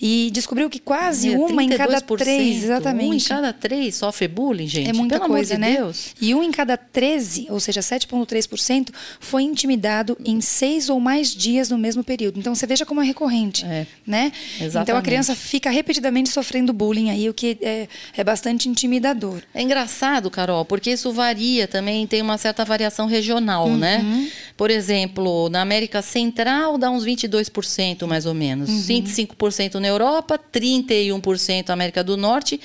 [0.00, 3.08] E descobriu que quase É, uma em cada 32%, três, exatamente.
[3.10, 4.90] Um em cada três sofre bullying, gente.
[4.90, 5.76] É muita Pelo coisa, de né?
[5.76, 6.14] Deus.
[6.20, 11.70] E um em cada 13, ou seja, 7,3%, foi intimidado em seis ou mais dias
[11.70, 12.38] no mesmo período.
[12.38, 13.64] Então você veja como é recorrente.
[13.64, 13.86] É.
[14.06, 14.32] Né?
[14.56, 15.04] Então a Exatamente.
[15.04, 19.40] criança fica repetidamente sofrendo bullying aí, o que é, é bastante intimidador.
[19.54, 23.76] É engraçado, Carol, porque isso varia também, tem uma certa variação regional, Uhum.
[23.76, 24.28] né?
[24.56, 28.68] Por exemplo, na América Central dá uns 22% mais ou menos.
[28.68, 28.82] Uhum.
[28.82, 32.60] 25% na Europa, 31% na América do Norte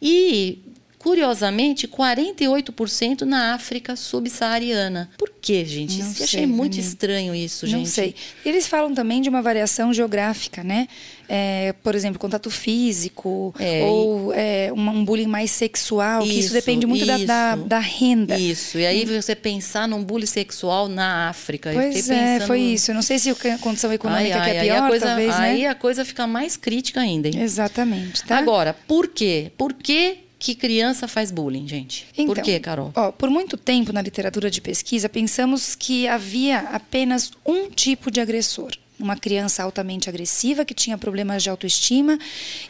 [0.00, 0.58] e,
[1.02, 5.10] curiosamente, 48% na África subsaariana.
[5.18, 5.98] Por quê, gente?
[6.00, 7.78] Não sei, achei muito estranho isso, gente.
[7.78, 8.14] Não sei.
[8.46, 10.86] Eles falam também de uma variação geográfica, né?
[11.28, 16.52] É, por exemplo, contato físico É, ou é, um, bullying mais sexual, que isso Isso,
[16.52, 17.64] depende muito da, da, isso.
[17.66, 18.38] da renda.
[18.38, 18.78] Isso.
[18.78, 21.72] E aí você pensar num bullying sexual na África.
[21.72, 22.46] Pois é, pensando...
[22.46, 22.92] foi isso.
[22.92, 25.28] Eu não sei se a condição econômica Ai, é ai, aí pior, a coisa, talvez,
[25.30, 25.44] né?
[25.50, 27.40] Aí a coisa fica mais crítica ainda, hein?
[27.40, 28.38] Exatamente, tá?
[28.38, 29.50] Agora, por quê?
[29.56, 32.04] Por que, que criança faz bullying, gente?
[32.16, 32.90] por Então, quê, Carol?
[32.96, 38.20] Ó, por muito tempo na literatura de pesquisa, pensamos que havia apenas um tipo de
[38.20, 38.72] agressor.
[38.98, 42.18] Uma criança altamente agressiva que tinha problemas de autoestima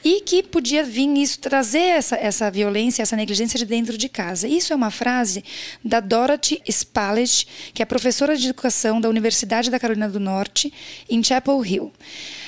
[0.05, 4.47] e que podia vir isso trazer essa, essa violência, essa negligência de dentro de casa.
[4.47, 5.43] Isso é uma frase
[5.83, 10.71] da Dorothy Spallett, que é professora de educação da Universidade da Carolina do Norte,
[11.09, 11.91] em Chapel Hill.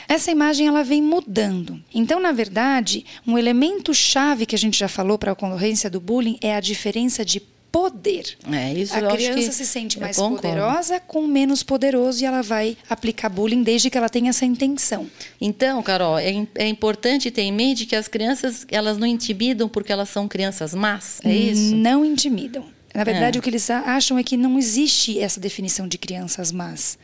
[0.09, 1.83] Essa imagem ela vem mudando.
[1.93, 6.01] Então, na verdade, um elemento chave que a gente já falou para a ocorrência do
[6.01, 7.41] bullying é a diferença de
[7.75, 8.37] poder.
[8.53, 10.43] É, isso a eu acho criança se sente mais concordo.
[10.43, 15.11] poderosa com menos poderoso e ela vai aplicar bullying desde que ela tenha essa intenção.
[15.41, 19.91] Então, Carol, é, é importante ter em mente que as crianças, elas não intimidam porque
[19.91, 21.75] elas são crianças más, é isso?
[21.75, 22.65] Não intimidam.
[22.95, 23.41] Na verdade, É.
[23.41, 26.97] o que eles acham é que não existe essa definição de crianças más.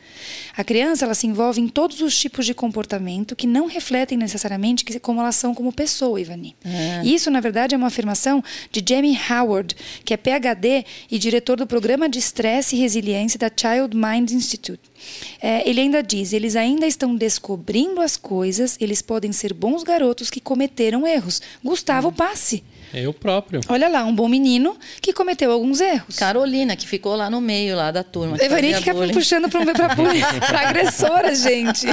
[0.55, 4.85] A criança ela se envolve em todos os tipos de comportamento que não refletem necessariamente
[4.99, 6.55] como elas são como pessoa, Ivani.
[6.63, 7.01] É.
[7.03, 9.75] Isso, na verdade, é uma afirmação de Jamie Howard,
[10.05, 14.79] que é PhD e diretor do Programa de Estresse e Resiliência da Child Mind Institute.
[15.41, 20.29] É, ele ainda diz: eles ainda estão descobrindo as coisas, eles podem ser bons garotos
[20.29, 21.41] que cometeram erros.
[21.63, 22.63] Gustavo Passe.
[22.93, 23.61] Eu próprio.
[23.69, 26.15] Olha lá, um bom menino que cometeu alguns erros.
[26.15, 28.37] Carolina, que ficou lá no meio lá da turma.
[28.37, 29.13] que Evani fazia fica bullying.
[29.13, 31.87] puxando pra, pra, pra agressora, gente.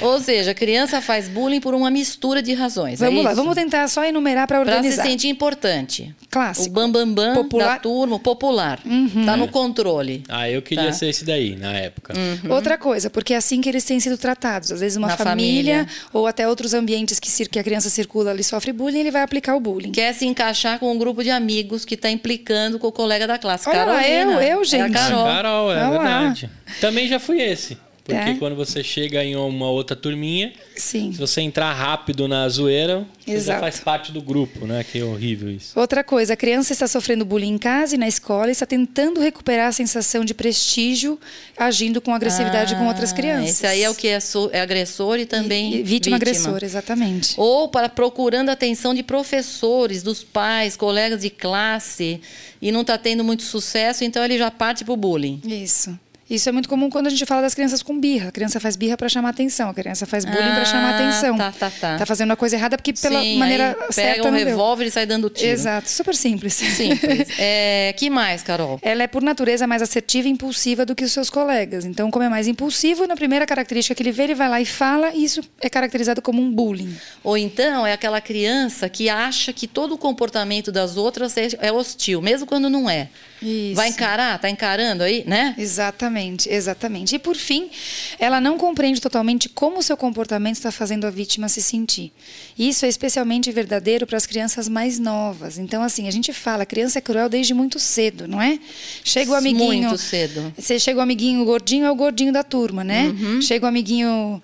[0.00, 3.00] Ou seja, a criança faz bullying por uma mistura de razões.
[3.00, 3.40] é Vamos lá, isso?
[3.40, 5.02] vamos tentar só enumerar para Pra se organizar.
[5.06, 6.14] sentir importante.
[6.30, 6.68] Clássico.
[6.68, 8.80] O bambambam bam, bam da turma, o popular.
[9.24, 10.22] Tá no controle.
[10.28, 10.92] Ah, eu queria Tá.
[10.92, 12.12] ser esse daí, na época.
[12.50, 14.70] Outra coisa, porque é assim que eles têm sido tratados.
[14.72, 15.88] Às vezes uma família, família.
[16.12, 19.54] ou até outros ambientes que, que a criança circula ali sofre bullying, ele vai aplicar
[19.56, 19.92] o bullying.
[19.92, 23.38] Quer se encaixar com um grupo de amigos que tá implicando com o colega da
[23.38, 23.68] classe.
[23.68, 24.32] Olha lá, Carolina.
[24.34, 24.92] eu- eu, É a gente.
[24.92, 25.24] Carol.
[25.24, 26.18] Carol, é Olha lá.
[26.20, 26.50] verdade.
[26.80, 27.76] Também já fui esse.
[28.04, 28.34] Porque É?
[28.34, 31.12] quando você chega em uma outra turminha, Sim.
[31.12, 33.60] se você entrar rápido na zoeira, você já Exato.
[33.60, 34.82] faz parte do grupo, né?
[34.82, 35.78] Que é horrível isso.
[35.78, 39.20] Outra coisa, a criança está sofrendo bullying em casa e na escola e está tentando
[39.20, 41.16] recuperar a sensação de prestígio
[41.56, 43.50] agindo com agressividade com outras Ah, crianças.
[43.50, 47.34] Esse aí é o que é, so- é agressor e também E- vítima, agressora, exatamente.
[47.36, 52.20] Ou para procurando a atenção de professores, dos pais, colegas de classe
[52.60, 55.40] e não está tendo muito sucesso, então ele já parte para o bullying.
[55.46, 55.96] Isso.
[56.32, 58.28] Isso é muito comum quando a gente fala das crianças com birra.
[58.30, 61.36] A criança faz birra para chamar atenção, a criança faz bullying para chamar Ah, atenção.
[61.36, 61.98] tá, tá, tá.
[61.98, 64.90] Tá fazendo a coisa errada porque pela Sim, maneira aí certa pega um revólver e
[64.90, 65.50] sai dando tiro.
[65.50, 66.54] Exato, super simples.
[66.54, 67.28] Simples.
[67.38, 68.78] É, que mais, Carol?
[68.82, 71.84] Ela é, por natureza, mais assertiva e impulsiva do que os seus colegas.
[71.84, 74.64] Então, como é mais impulsivo, na primeira característica que ele vê, ele vai lá e
[74.64, 76.96] fala, e isso é caracterizado como um bullying.
[77.22, 81.72] Ou então é aquela criança que acha que todo o comportamento das outras é, é
[81.72, 83.08] hostil, mesmo quando não é.
[83.42, 83.74] Isso.
[83.74, 84.38] Vai encarar?
[84.38, 85.54] Tá encarando aí, né?
[85.58, 87.14] Exatamente, exatamente.
[87.14, 87.70] E por fim,
[88.18, 92.12] ela não compreende totalmente como o seu comportamento está fazendo a vítima se sentir.
[92.58, 95.58] Isso é especialmente verdadeiro para as crianças mais novas.
[95.58, 98.58] Então, assim, a gente fala, criança é cruel desde muito cedo, não é?
[99.04, 99.88] Chega o amiguinho.
[99.88, 100.52] Muito cedo.
[100.58, 103.08] Você chega o amiguinho gordinho, é o gordinho da turma, né?
[103.08, 103.40] Uhum.
[103.42, 104.42] Chega o amiguinho,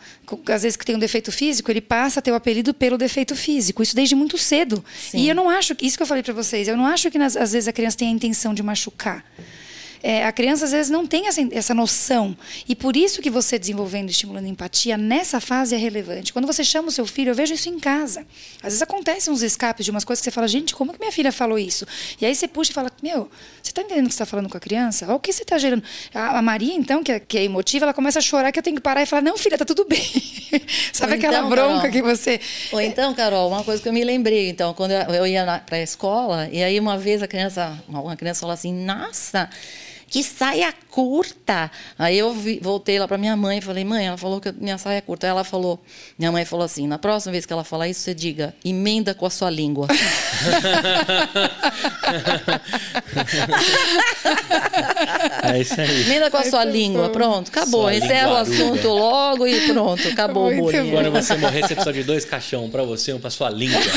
[0.49, 3.35] às vezes que tem um defeito físico, ele passa a ter o apelido pelo defeito
[3.37, 3.83] físico.
[3.83, 4.85] Isso desde muito cedo.
[5.11, 5.19] Sim.
[5.19, 7.19] E eu não acho, que- isso que eu falei para vocês, eu não acho que
[7.19, 9.25] nas- às vezes a criança tem a intenção de machucar.
[10.03, 12.37] É, a criança às vezes não tem essa, essa noção.
[12.69, 16.33] E por isso que você desenvolvendo e estimulando empatia nessa fase é relevante.
[16.33, 18.27] Quando você chama o seu filho, eu vejo isso em casa.
[18.59, 21.13] Às vezes acontecem uns escapes de umas coisas que você fala, gente, como que minha
[21.13, 21.87] filha falou isso?
[22.21, 23.31] E aí você puxa e fala, meu,
[23.63, 25.07] você está entendendo o que você está falando com a criança?
[25.07, 25.83] Olha o que você está gerando.
[26.15, 28.63] A, a Maria, então, que é, que é emotiva, ela começa a chorar que eu
[28.63, 30.03] tenho que parar e falar, não, filha, tá tudo bem.
[30.93, 32.41] Sabe aquela então, bronca Carol, que você.
[32.73, 35.77] Ou então, Carol, uma coisa que eu me lembrei, então, quando eu, eu ia para
[35.77, 39.49] a escola, e aí uma vez a criança, uma criança falou assim, nossa,
[40.09, 41.71] que saia curta.
[41.99, 44.79] Aí eu vi- voltei lá para minha mãe e falei, mãe, ela falou que minha
[44.79, 45.27] saia é curta.
[45.27, 45.81] Aí ela falou,
[46.19, 49.27] minha mãe falou assim, na próxima vez que ela falar isso, você diga, emenda com
[49.27, 49.87] a sua língua.
[55.43, 56.03] É isso aí.
[56.03, 57.13] Emenda com a sua língua, bom.
[57.13, 57.83] pronto, acabou.
[57.83, 60.91] Sua Encerra o assunto logo e pronto, acabou Muito o bullying.
[60.91, 63.51] Quando você morrer, você precisa de dois caixão, um pra você e um pra sua
[63.51, 63.81] língua.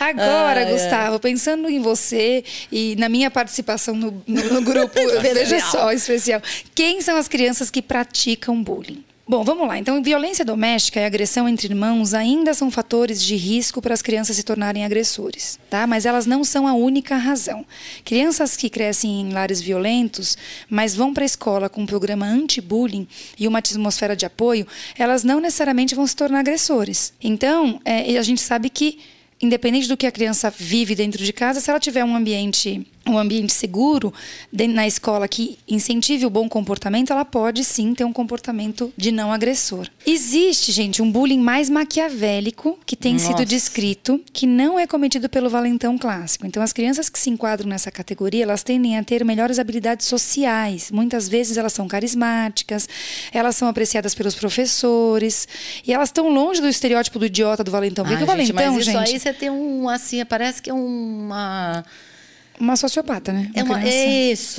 [0.00, 0.72] Agora, ai.
[0.72, 6.40] Gustavo, pensando em você e na minha participação no, no- no grupo, veja só, especial.
[6.74, 9.04] Quem são as crianças que praticam bullying?
[9.28, 9.78] Bom, vamos lá.
[9.78, 14.34] Então, violência doméstica e agressão entre irmãos ainda são fatores de risco para as crianças
[14.34, 15.86] se tornarem agressores, tá?
[15.86, 17.64] Mas elas não são a única razão.
[18.04, 20.36] Crianças que crescem em lares violentos,
[20.68, 23.06] mas vão para a escola com um programa anti-bullying
[23.38, 24.66] e uma atmosfera de apoio,
[24.98, 27.12] elas não necessariamente vão se tornar agressores.
[27.22, 28.98] Então, é, a gente sabe que
[29.40, 33.18] independente do que a criança vive dentro de casa, se ela tiver um ambiente um
[33.18, 34.12] ambiente seguro
[34.52, 39.32] na escola que incentive o bom comportamento, ela pode sim ter um comportamento de não
[39.32, 39.88] agressor.
[40.06, 43.46] Existe, gente, um bullying mais maquiavélico que tem sido Nossa.
[43.46, 46.46] descrito, que não é cometido pelo valentão clássico.
[46.46, 50.90] Então, as crianças que se enquadram nessa categoria, elas tendem a ter melhores habilidades sociais.
[50.90, 52.88] Muitas vezes elas são carismáticas,
[53.32, 55.48] elas são apreciadas pelos professores
[55.86, 58.04] e elas estão longe do estereótipo do idiota do valentão.
[58.04, 60.70] Porque Ah, o gente, valentão, mas isso gente, aí você tem um, assim, parece que
[60.70, 61.84] é uma...
[62.60, 63.50] uma sociopata, né?
[63.54, 63.96] É Uma uma, criança.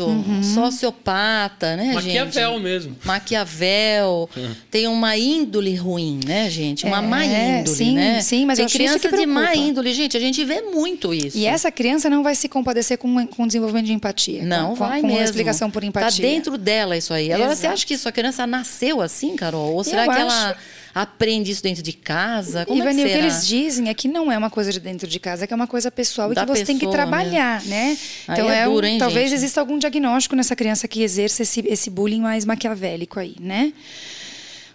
[0.03, 0.39] Uhum.
[0.39, 1.95] é isso, sociopata, né, gente?
[1.95, 2.95] Maquiavel mesmo.
[3.03, 4.29] Maquiavel.
[4.69, 6.85] Tem uma índole ruim, né, gente?
[6.85, 8.21] Uma É, má índole, sim, né?
[8.21, 9.63] sim, mas eu Tem acho que isso que de má preocupa.
[9.63, 10.17] índole, gente.
[10.17, 11.37] A gente vê muito isso.
[11.37, 14.43] E essa criança não vai se compadecer com, com o desenvolvimento de empatia.
[14.43, 15.23] Não com, vai com mesmo.
[15.23, 16.09] explicação por empatia.
[16.25, 17.31] Tá dentro dela isso aí.
[17.31, 17.73] Agora, você Exato.
[17.73, 19.73] acha que isso, a criança nasceu assim, Carol?
[19.73, 20.59] Ou será Eu que ela acho.
[20.93, 22.65] Aprende isso dentro de casa?
[22.65, 25.07] Como Ivani, é o que eles dizem é que não é uma coisa de dentro
[25.07, 26.93] de casa, é que é uma coisa pessoal e Da que você tem que pessoa,
[26.93, 27.97] trabalhar, né?
[28.27, 29.37] Aí Então é um- duro, hein, talvez gente?
[29.37, 33.73] exista algum diagnóstico nessa criança que exerça esse, esse bullying mais maquiavélico aí, né?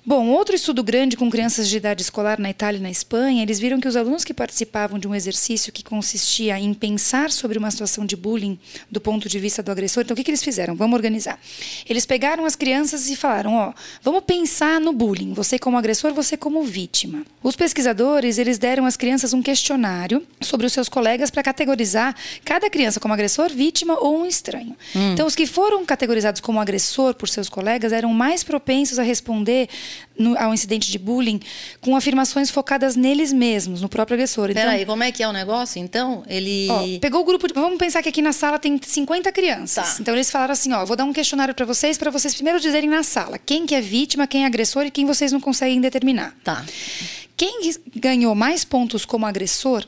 [0.08, 3.58] Bom, outro estudo grande com crianças de idade escolar na Itália e na Espanha, eles
[3.58, 7.68] viram que os alunos que participavam de um exercício que consistia em pensar sobre uma
[7.72, 8.56] situação de bullying
[8.88, 10.76] do ponto de vista do agressor, então o que, que eles fizeram?
[10.76, 11.40] Vamos organizar.
[11.88, 16.36] Eles pegaram as crianças e falaram: ó, vamos pensar no bullying, você como agressor, você
[16.36, 17.24] como vítima.
[17.42, 22.14] Os pesquisadores, eles deram às crianças um questionário sobre os seus colegas para categorizar
[22.44, 24.76] cada criança como agressor, vítima ou um estranho.
[24.94, 25.14] Hum.
[25.14, 29.68] Então, os que foram categorizados como agressor por seus colegas eram mais propensos a responder
[30.18, 31.40] no, ao incidente de bullying
[31.80, 34.50] com afirmações focadas neles mesmos, no próprio agressor.
[34.50, 35.78] Então, Peraí, como é que é o negócio?
[35.78, 36.68] Então, ele.
[36.70, 37.54] Ó, pegou o grupo de.
[37.54, 39.94] Vamos pensar que aqui na sala tem 50 crianças.
[39.94, 39.96] Tá.
[40.00, 42.88] Então, eles falaram assim: ó, vou dar um questionário para vocês, para vocês primeiro dizerem
[42.88, 46.34] na sala quem que é vítima, quem é agressor e quem vocês não conseguem determinar.
[46.42, 46.64] Tá.
[47.36, 47.60] Quem
[47.94, 49.84] ganhou mais pontos como agressor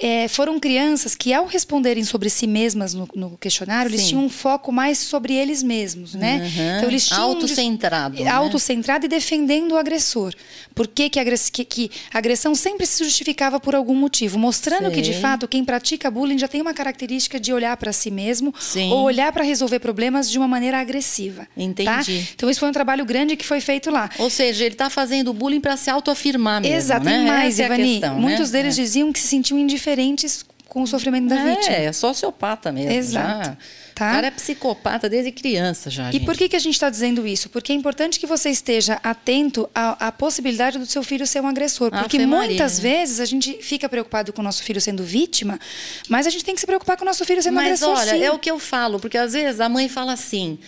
[0.00, 3.96] é, foram crianças que, ao responderem sobre si mesmas no, no questionário, Sim.
[3.96, 6.36] eles tinham um foco mais sobre eles mesmos, né?
[6.36, 6.76] Uhum.
[6.78, 8.30] Então eles tinham autocentrado, um, né?
[8.30, 10.34] autocentrado e defendendo o agressor.
[10.74, 15.46] Por que, que, a agressão sempre se justificava por algum motivo, mostrando que de fato
[15.46, 18.90] quem pratica bullying já tem uma característica de olhar para si mesmo Sim.
[18.90, 21.42] ou olhar para resolver problemas de uma maneira agressiva.
[21.42, 21.48] Tá?
[21.62, 21.84] Entendi.
[21.84, 22.02] Tá?
[22.34, 24.08] Então isso foi um trabalho grande que foi feito lá.
[24.18, 26.76] Ou seja, ele está fazendo bullying para se autoafirmar mesmo.
[26.76, 27.26] Exato, né?
[27.26, 27.82] mais, Essa Ivani.
[27.82, 28.58] É questão, muitos né?
[28.58, 28.82] deles é.
[28.82, 31.76] diziam que se sentiam indiferentes diferentes com o sofrimento da é, vítima.
[31.76, 32.92] É, sociopata mesmo.
[32.92, 33.50] Exato.
[33.50, 33.56] Já.
[33.92, 34.06] Tá?
[34.06, 36.08] O cara é psicopata desde criança já.
[36.08, 36.24] E gente.
[36.24, 37.50] por que, que a gente está dizendo isso?
[37.50, 41.48] Porque é importante que você esteja atento à, à possibilidade do seu filho ser um
[41.48, 41.90] agressor.
[41.90, 42.98] Porque Afe muitas Maria.
[42.98, 45.58] vezes a gente fica preocupado com o nosso filho sendo vítima,
[46.08, 47.90] mas a gente tem que se preocupar com o nosso filho sendo mas, agressor.
[47.90, 48.24] Mas olha, sim.
[48.24, 50.58] é o que eu falo, porque às vezes a mãe fala assim: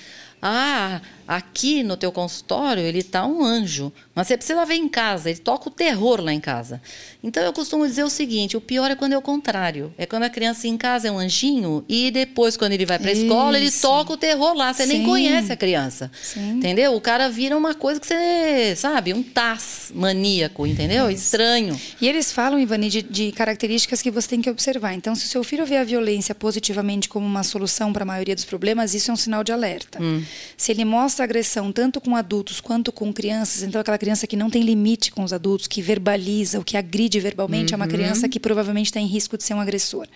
[0.43, 1.01] ah,
[1.37, 5.39] aqui no teu consultório ele tá um anjo, mas você precisa ver em casa, ele
[5.39, 6.81] toca o terror lá em casa.
[7.23, 9.93] Então eu costumo dizer o seguinte: o pior é quando é o contrário.
[9.97, 13.11] É quando a criança em casa é um anjinho e depois, quando ele vai para
[13.11, 14.73] a escola, ele toca o terror lá.
[14.73, 14.99] Você Sim.
[14.99, 16.11] nem conhece a criança.
[16.21, 16.59] Sim.
[16.59, 16.95] Entendeu?
[16.95, 21.11] O cara vira uma coisa que você, sabe, um tas maníaco, entendeu?
[21.11, 21.25] Isso.
[21.25, 21.81] Estranho.
[22.01, 24.95] E eles falam, Ivani, de, de características que você tem que observar.
[24.95, 28.35] Então, se o seu filho vê a violência positivamente como uma solução para a maioria
[28.35, 30.03] dos problemas, isso é um sinal de alerta.
[30.03, 30.23] Hum.
[30.57, 34.51] Se ele mostra agressão tanto com adultos quanto com crianças, então aquela criança que não
[34.51, 37.75] tem limite com os adultos, que verbaliza, o que agride verbalmente, uhum.
[37.75, 37.93] é uma uhum.
[37.93, 40.07] criança que provavelmente está em risco de ser um agressor.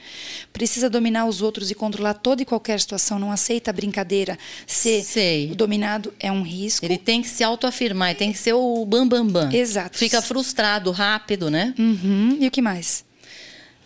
[0.52, 4.38] Precisa dominar os outros e controlar toda e qualquer situação, não aceita brincadeira.
[4.66, 5.48] Ser Sei.
[5.54, 6.84] dominado é um risco.
[6.84, 9.52] Ele tem que se autoafirmar, ele tem que ser o bam, bam, bam.
[9.52, 9.96] Exato.
[9.96, 11.74] Fica frustrado rápido, né?
[11.78, 12.36] Uhum.
[12.40, 13.05] E o que mais?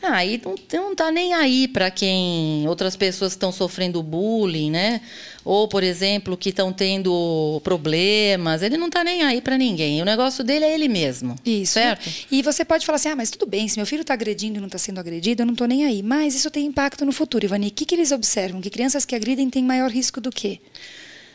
[0.03, 5.01] Aí ah, não, não tá nem aí para quem outras pessoas estão sofrendo bullying, né?
[5.45, 8.63] Ou, por exemplo, que estão tendo problemas.
[8.63, 10.01] Ele não tá nem aí para ninguém.
[10.01, 11.37] O negócio dele é ele mesmo.
[11.45, 11.75] Isso.
[11.75, 12.09] Certo?
[12.31, 14.61] E você pode falar assim: ah, mas tudo bem, se meu filho está agredindo e
[14.61, 16.03] não está sendo agredido, eu não estou nem aí.
[16.03, 17.69] Mas isso tem impacto no futuro, Ivani.
[17.69, 18.61] O que, que eles observam?
[18.61, 20.61] Que crianças que agridem têm maior risco do quê?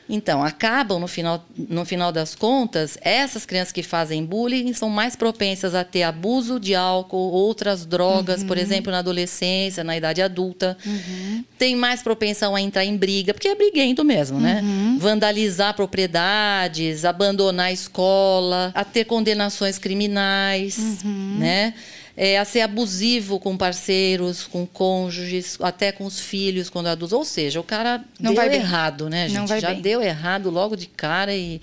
[0.07, 5.15] Então, acabam, no final, no final das contas, essas crianças que fazem bullying são mais
[5.15, 8.47] propensas a ter abuso de álcool, outras drogas, uhum.
[8.47, 10.77] por exemplo, na adolescência, na idade adulta.
[10.85, 11.43] Uhum.
[11.57, 14.61] Tem mais propensão a entrar em briga, porque é briguento mesmo, né?
[14.63, 14.99] Uhum.
[14.99, 21.37] Vandalizar propriedades, abandonar a escola, a ter condenações criminais, uhum.
[21.39, 21.73] né?
[22.17, 27.13] É, a ser abusivo com parceiros, com cônjuges, até com os filhos quando adultos.
[27.13, 29.59] Ou seja, o cara Não deu errado, né, gente?
[29.59, 29.81] Já bem.
[29.81, 31.61] deu errado logo de cara e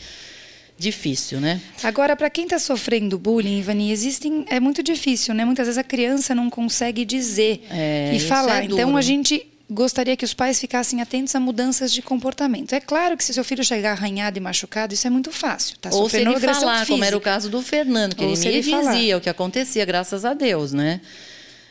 [0.78, 1.60] difícil, né?
[1.82, 5.44] Agora, para quem está sofrendo bullying, Ivani, existem é muito difícil, né?
[5.44, 8.62] Muitas vezes a criança não consegue dizer é, e falar.
[8.62, 12.74] É então a gente gostaria que os pais ficassem atentos a mudanças de comportamento.
[12.74, 15.76] É claro que se seu filho chegar arranhado e machucado, isso é muito fácil.
[15.78, 16.86] Tá Ou se ele falar, física.
[16.86, 19.16] como era o caso do Fernando, que Ou ele me ele dizia falar.
[19.16, 21.00] o que acontecia, graças a Deus, né?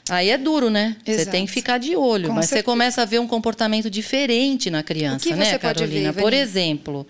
[0.09, 0.95] Aí é duro, né?
[1.05, 1.25] Exato.
[1.25, 2.29] Você tem que ficar de olho.
[2.29, 2.61] Com mas certeza.
[2.61, 6.11] você começa a ver um comportamento diferente na criança, o que né, você Carolina?
[6.11, 7.07] Pode ver, Por exemplo,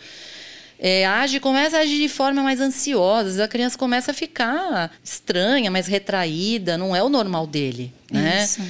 [0.78, 3.46] é, age, começa a agir de forma mais ansiosa.
[3.46, 6.78] A criança começa a ficar estranha, mais retraída.
[6.78, 8.44] Não é o normal dele, né?
[8.44, 8.62] Isso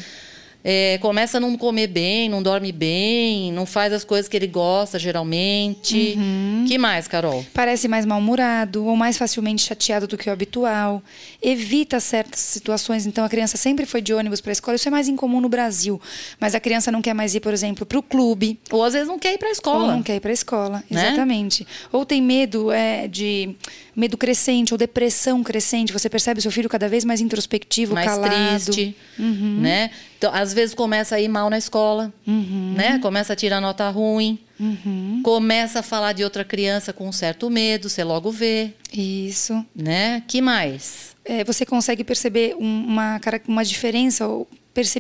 [0.64, 4.48] é, começa a não comer bem, não dorme bem, não faz as coisas que ele
[4.48, 6.16] gosta geralmente.
[6.18, 6.66] Uhum.
[6.68, 7.46] que mais, Carol?
[7.54, 11.02] Parece mais mal-humorado ou mais facilmente chateado do que o habitual.
[11.42, 13.06] Evita certas situações.
[13.06, 14.76] Então, a criança sempre foi de ônibus para a escola.
[14.76, 16.00] Isso é mais incomum no Brasil.
[16.40, 18.60] Mas a criança não quer mais ir, por exemplo, para o clube.
[18.72, 19.86] Ou às vezes não quer ir para a escola.
[19.86, 21.08] Ou não quer ir para a escola, né?
[21.08, 21.66] exatamente.
[21.92, 23.56] Ou tem medo é, de
[24.02, 25.94] medo crescente ou depressão crescente.
[25.94, 28.34] Você percebe seu filho cada vez mais introspectivo, mais calado.
[28.34, 29.60] triste, uhum.
[29.62, 29.92] né?
[30.18, 32.74] Então, às vezes começa a ir mal na escola, uhum.
[32.76, 32.98] né?
[32.98, 34.40] Começa a tirar nota ruim.
[34.60, 35.22] Uhum.
[35.24, 38.74] Começa a falar de outra criança com um certo medo, você logo vê.
[38.92, 39.64] Isso.
[39.76, 40.24] Né?
[40.28, 41.16] Que mais?
[41.24, 44.26] É, você consegue perceber uma, uma diferença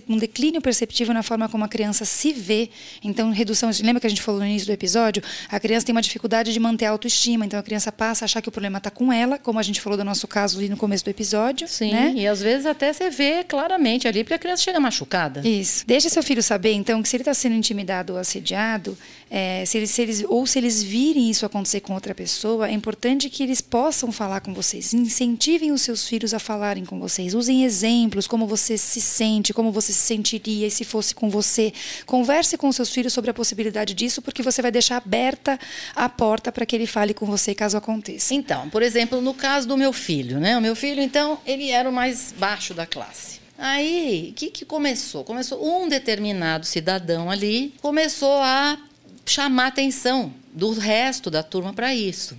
[0.10, 2.70] um declínio perceptivo na forma como a criança se vê.
[3.04, 3.70] Então, redução.
[3.82, 5.24] Lembra que a gente falou no início do episódio?
[5.50, 7.46] A criança tem uma dificuldade de manter a autoestima.
[7.46, 9.80] Então, a criança passa a achar que o problema está com ela, como a gente
[9.80, 11.68] falou do nosso caso ali no começo do episódio.
[11.68, 12.14] Sim, né?
[12.16, 15.48] e às vezes até você vê claramente ali, porque a criança chega machucada.
[15.48, 15.86] Isso.
[15.88, 18.98] Deixa seu filho saber, então, que se ele está sendo intimidado ou assediado,
[19.30, 22.74] é, se eles, se eles, ou se eles virem isso acontecer com outra pessoa, é
[22.74, 24.94] importante que eles possam falar com vocês.
[24.94, 27.34] Incentivem os seus filhos a falarem com vocês.
[27.34, 31.72] Usem exemplos, como você se sente, como você se sentiria se fosse com você.
[32.08, 35.60] Converse com seus filhos sobre a possibilidade disso, porque você vai deixar aberta
[35.96, 38.34] a porta para que ele fale com você caso aconteça.
[38.34, 40.58] Então, por exemplo, no caso do meu filho, né?
[40.58, 43.40] O meu filho, então, ele era o mais baixo da classe.
[43.56, 45.24] Aí, o que, que começou?
[45.24, 48.80] Começou um determinado cidadão ali, começou a
[49.24, 52.36] chamar atenção do resto da turma para isso.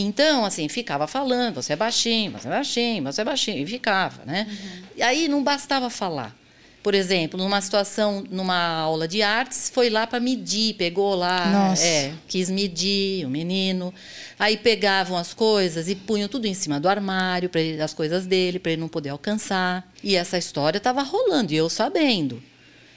[0.00, 4.24] Então, assim, ficava falando, você é baixinho, você é baixinho, você é baixinho, e ficava,
[4.24, 4.46] né?
[4.48, 4.82] Uhum.
[4.96, 6.36] E aí não bastava falar.
[6.82, 12.12] Por exemplo, numa situação, numa aula de artes, foi lá para medir, pegou lá, é,
[12.28, 13.92] quis medir o menino.
[14.38, 18.60] Aí pegavam as coisas e punham tudo em cima do armário, para as coisas dele,
[18.60, 19.90] para ele não poder alcançar.
[20.02, 22.40] E essa história estava rolando, e eu sabendo.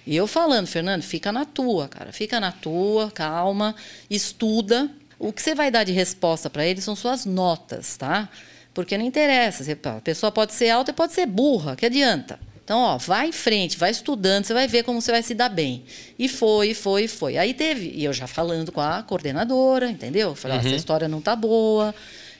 [0.05, 3.75] E eu falando, Fernando, fica na tua, cara, fica na tua, calma,
[4.07, 4.89] estuda.
[5.21, 8.27] O que você vai dar de resposta para ele são suas notas, tá?
[8.73, 12.39] Porque não interessa, a pessoa pode ser alta e pode ser burra, que adianta?
[12.63, 15.49] Então, ó, vai em frente, vai estudando, você vai ver como você vai se dar
[15.49, 15.83] bem.
[16.17, 17.37] E foi, foi, foi.
[17.37, 20.33] Aí teve, e eu já falando com a coordenadora, entendeu?
[20.33, 20.65] Falei, uhum.
[20.65, 21.93] essa história não tá boa,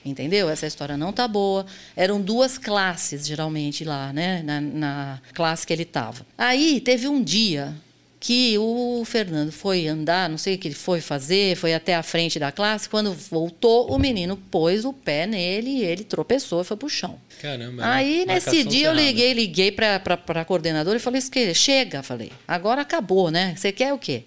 [0.04, 0.50] entendeu?
[0.50, 1.64] Essa história não tá boa.
[1.94, 4.42] Eram duas classes, geralmente, lá, né?
[4.42, 6.26] Na, na classe que ele estava.
[6.36, 7.76] Aí teve um dia
[8.22, 12.04] que o Fernando foi andar, não sei o que ele foi fazer, foi até a
[12.04, 12.88] frente da classe.
[12.88, 17.18] Quando voltou, o menino pôs o pé nele e ele tropeçou e foi pro chão.
[17.40, 17.82] Caramba.
[17.84, 20.00] Aí, nesse dia, eu liguei, liguei para
[20.40, 21.20] a coordenadora e falei:
[21.52, 23.54] chega, falei, agora acabou, né?
[23.56, 24.22] Você quer o quê?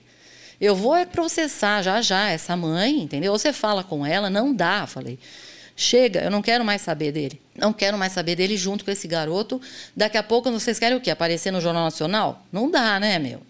[0.59, 3.31] Eu vou é processar já já essa mãe, entendeu?
[3.31, 5.17] Ou você fala com ela, não dá, falei.
[5.73, 7.41] Chega, eu não quero mais saber dele.
[7.55, 9.61] Não quero mais saber dele junto com esse garoto.
[9.95, 11.11] Daqui a pouco vocês querem o quê?
[11.11, 12.45] Aparecer no Jornal Nacional?
[12.51, 13.41] Não dá, né, meu?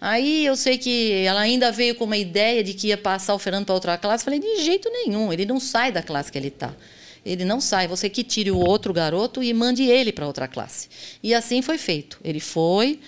[0.00, 3.38] Aí eu sei que ela ainda veio com uma ideia de que ia passar o
[3.38, 4.24] Fernando para outra classe.
[4.24, 6.72] Falei, de jeito nenhum, ele não sai da classe que ele está.
[7.26, 10.88] Ele não sai, você que tire o outro garoto e mande ele para outra classe.
[11.22, 12.18] E assim foi feito.
[12.24, 13.00] Ele foi,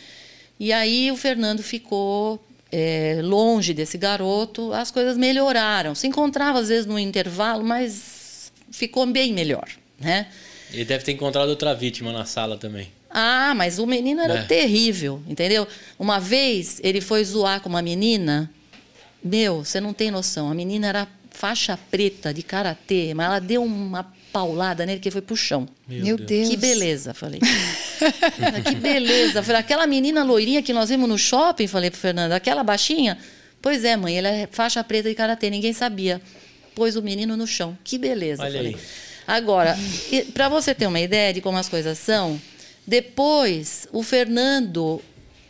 [0.59, 5.95] e aí o Fernando ficou é, longe desse garoto, as coisas melhoraram.
[5.95, 9.68] Se encontrava às vezes no intervalo, mas ficou bem melhor,
[9.99, 10.26] né?
[10.72, 12.88] Ele deve ter encontrado outra vítima na sala também.
[13.11, 14.43] Ah, mas o menino era é.
[14.43, 15.67] terrível, entendeu?
[15.99, 18.51] Uma vez ele foi zoar com uma menina.
[19.23, 20.51] Meu, você não tem noção.
[20.51, 25.21] A menina era faixa preta de karatê, mas ela deu uma paulada nele que foi
[25.21, 25.69] pro chão.
[25.89, 26.29] Meu, Meu Deus.
[26.29, 26.49] Deus.
[26.51, 27.41] Que beleza, falei.
[28.65, 29.43] que beleza.
[29.43, 33.19] Falei, aquela menina loirinha que nós vimos no shopping, falei pro Fernando, aquela baixinha.
[33.61, 36.23] Pois é, mãe, ela é faixa preta de karatê, ninguém sabia
[36.75, 37.77] pôs o menino no chão.
[37.85, 38.43] Que beleza.
[38.43, 38.75] Olha falei.
[38.75, 38.81] aí.
[39.27, 39.77] Agora,
[40.33, 42.41] para você ter uma ideia de como as coisas são,
[42.87, 45.01] depois o Fernando,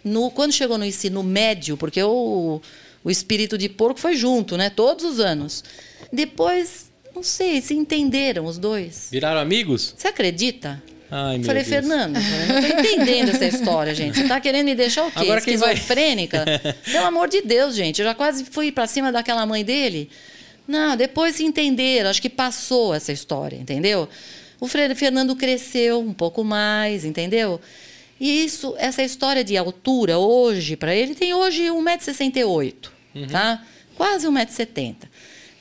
[0.05, 2.61] no, quando chegou no ensino médio, porque o,
[3.03, 4.70] o espírito de porco foi junto, né?
[4.70, 5.64] Todos os anos.
[6.12, 9.09] Depois, não sei, se entenderam os dois.
[9.11, 9.95] Viraram amigos?
[9.97, 10.83] Você acredita?
[11.11, 11.74] Ai, falei, Deus.
[11.74, 14.16] Fernando, eu não tô entendendo essa história, gente.
[14.16, 15.18] Você tá querendo me deixar o quê?
[15.18, 16.45] Agora Esquizofrênica?
[16.45, 16.72] Vai...
[16.93, 18.01] Pelo amor de Deus, gente.
[18.01, 20.09] Eu já quase fui para cima daquela mãe dele.
[20.68, 24.09] Não, depois se entenderam, acho que passou essa história, entendeu?
[24.61, 27.61] O Fernando cresceu um pouco mais, entendeu?
[28.21, 32.75] E isso, essa história de altura hoje, para ele, tem hoje 1,68m,
[33.15, 33.27] uhum.
[33.27, 33.65] tá?
[33.97, 34.97] Quase 1,70m.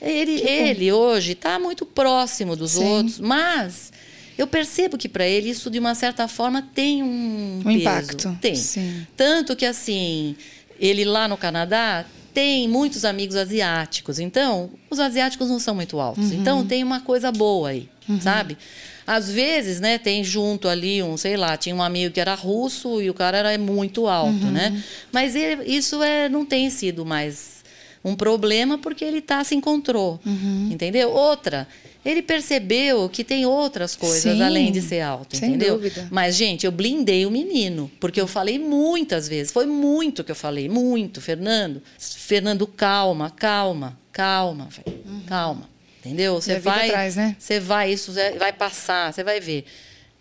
[0.02, 2.86] Ele, ele hoje está muito próximo dos Sim.
[2.86, 3.91] outros, mas
[4.38, 7.78] eu percebo que para ele isso, de uma certa forma, tem um, um peso.
[7.78, 8.38] impacto.
[8.41, 8.56] Tem.
[8.56, 9.06] Sim.
[9.16, 10.36] Tanto que, assim,
[10.80, 12.06] ele lá no Canadá
[12.39, 14.17] tem muitos amigos asiáticos.
[14.17, 16.31] Então, os asiáticos não são muito altos.
[16.31, 16.39] Uhum.
[16.39, 18.21] Então, tem uma coisa boa aí, uhum.
[18.21, 18.57] sabe?
[19.05, 23.01] Às vezes, né, tem junto ali um, sei lá, tinha um amigo que era russo
[23.01, 24.51] e o cara era muito alto, uhum.
[24.51, 24.81] né?
[25.11, 27.61] Mas ele, isso é, não tem sido mais
[28.05, 30.69] um problema porque ele tá, se encontrou, uhum.
[30.71, 31.11] entendeu?
[31.11, 31.67] Outra,
[32.04, 35.76] ele percebeu que tem outras coisas Sim, além de ser alto, sem entendeu?
[35.76, 36.08] Dúvida.
[36.10, 40.36] Mas, gente, eu blindei o menino, porque eu falei muitas vezes, foi muito que eu
[40.36, 41.82] falei, muito, Fernando.
[41.97, 45.22] Fernando, calma, calma, calma, uhum.
[45.28, 45.70] calma.
[46.00, 46.36] Entendeu?
[46.36, 47.36] Você vai, atrás, né?
[47.38, 49.66] Você vai, isso vai passar, você vai ver.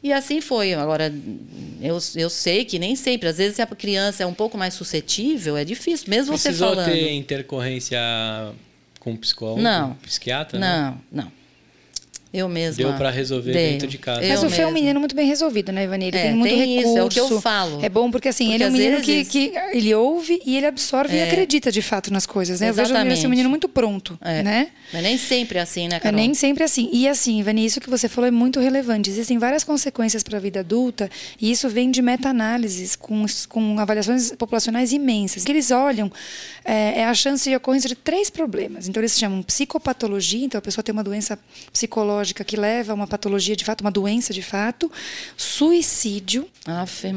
[0.02, 0.74] E assim foi.
[0.74, 1.12] Agora,
[1.80, 4.74] eu, eu sei que nem sempre, às vezes, se a criança é um pouco mais
[4.74, 6.92] suscetível, é difícil, mesmo Precisou você falando.
[6.92, 7.98] ter intercorrência
[8.98, 10.58] com um psicólogo, não, um psiquiatra?
[10.58, 10.98] Não, né?
[11.10, 11.37] não.
[12.32, 12.76] Eu mesma.
[12.84, 13.72] Deu pra resolver Dei.
[13.72, 14.20] dentro de casa.
[14.20, 16.06] Mas Eu o Fê é um menino muito bem resolvido, né, Ivani?
[16.08, 16.88] Ele É, tem muito tem recurso.
[16.90, 17.82] isso, é o que eu falo.
[17.82, 20.56] É bom porque, assim, Porque ele é um menino vezes- que, que ele ouve e
[20.56, 21.24] ele absorve e É.
[21.24, 22.68] acredita de fato nas coisas, né?
[22.68, 23.20] Eu vejo Exatamente.
[23.20, 24.42] ser um menino muito pronto, É.
[24.42, 24.68] né?
[24.92, 26.16] Mas nem sempre é assim, né, É Carol?
[26.20, 26.90] nem sempre assim.
[26.92, 29.08] E assim, Ivani, isso que você falou é muito relevante.
[29.08, 31.10] Existem várias consequências para a vida adulta
[31.40, 35.42] e isso vem de meta-análises com, com avaliações populacionais imensas.
[35.44, 36.12] O que eles olham
[36.64, 38.86] é, é a chance de ocorrência de três problemas.
[38.86, 41.38] Então, eles chamam psicopatologia, então a pessoa tem uma doença
[41.72, 44.90] psicológica que leva a uma patologia de fato, uma doença de fato,
[45.36, 46.48] suicídio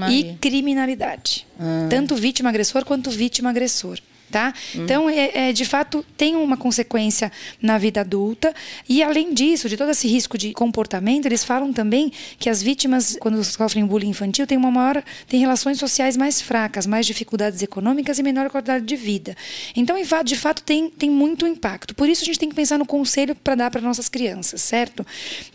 [0.09, 1.45] e criminalidade.
[1.59, 1.87] Ah.
[1.89, 3.99] Tanto vítima-agressor quanto vítima-agressor.
[4.32, 4.53] Tá?
[4.73, 8.53] Então, é, é, de fato, tem uma consequência na vida adulta.
[8.88, 13.17] E, além disso, de todo esse risco de comportamento, eles falam também que as vítimas,
[13.19, 15.03] quando sofrem bullying infantil, têm uma maior.
[15.27, 19.36] têm relações sociais mais fracas, mais dificuldades econômicas e menor qualidade de vida.
[19.75, 21.93] Então, de fato, tem, tem muito impacto.
[21.93, 25.05] Por isso, a gente tem que pensar no conselho para dar para nossas crianças, certo?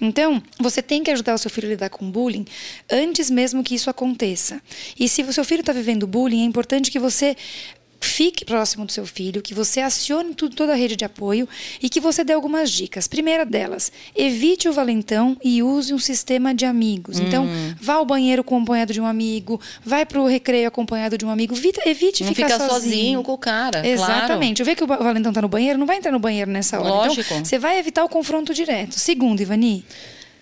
[0.00, 2.44] Então, você tem que ajudar o seu filho a lidar com bullying
[2.90, 4.60] antes mesmo que isso aconteça.
[4.98, 7.36] E se o seu filho está vivendo bullying, é importante que você
[8.06, 11.48] fique próximo do seu filho, que você acione tudo, toda a rede de apoio
[11.82, 13.06] e que você dê algumas dicas.
[13.06, 17.18] Primeira delas, evite o valentão e use um sistema de amigos.
[17.18, 17.46] Então,
[17.80, 21.54] vá ao banheiro acompanhado de um amigo, vai para o recreio acompanhado de um amigo,
[21.54, 22.92] evite, evite Não ficar fica sozinho.
[22.94, 23.86] sozinho com o cara.
[23.86, 24.60] Exatamente.
[24.60, 26.88] Eu ver que o valentão está no banheiro, não vai entrar no banheiro nessa hora.
[26.88, 27.26] Lógico.
[27.32, 28.98] Então, você vai evitar o confronto direto.
[28.98, 29.84] Segundo, Ivani,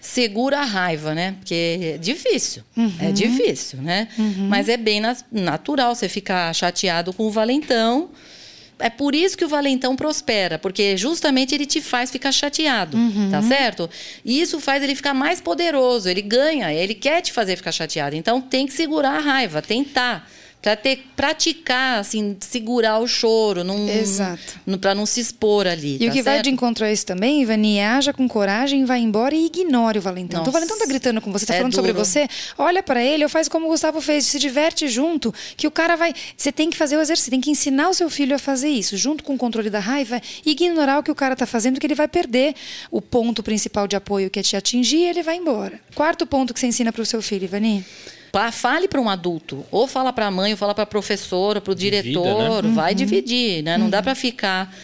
[0.07, 1.35] segura a raiva, né?
[1.39, 2.63] Porque é difícil.
[2.77, 2.93] Uhum.
[3.01, 4.09] É difícil, né?
[4.49, 8.11] Mas é bem na- natural você ficar chateado com o valentão.
[8.79, 13.31] É por isso que o valentão prospera, porque justamente ele te faz ficar chateado, Uhum.
[13.31, 13.89] tá certo?
[14.25, 18.15] E isso faz ele ficar mais poderoso, ele ganha, ele quer te fazer ficar chateado.
[18.17, 20.29] Então tem que segurar a raiva, tentar.
[20.65, 24.59] Pra ter, praticar, assim, segurar o choro, não, Exato.
[24.65, 25.97] não, pra não se expor ali.
[25.97, 26.45] E tá o que vai certo?
[26.45, 30.01] de encontro a isso também, Ivani, é haja com coragem, vai embora e ignore o
[30.01, 30.41] Valentão.
[30.41, 30.53] Então, o Nossa.
[30.53, 32.03] Valentão tá gritando com você, tá É falando sobre duro.
[32.03, 35.71] você, olha para ele ou faz como o Gustavo fez, se diverte junto, que o
[35.71, 36.15] cara vai...
[36.35, 38.97] Você tem que fazer o exercício, tem que ensinar o seu filho a fazer isso,
[38.97, 41.95] junto com o controle da raiva, ignorar o que o cara tá fazendo, que ele
[41.95, 42.55] vai perder
[42.91, 45.79] o ponto principal de apoio que é te atingir e ele vai embora.
[45.95, 47.85] Quarto ponto que você ensina para o seu filho, Ivani?
[48.53, 51.73] Fale para um adulto, ou fala para a mãe, ou fala para a professora, para
[51.73, 52.73] o Divida, diretor, né?
[52.75, 53.79] vai dividir, né?
[53.79, 54.75] Não dá para ficar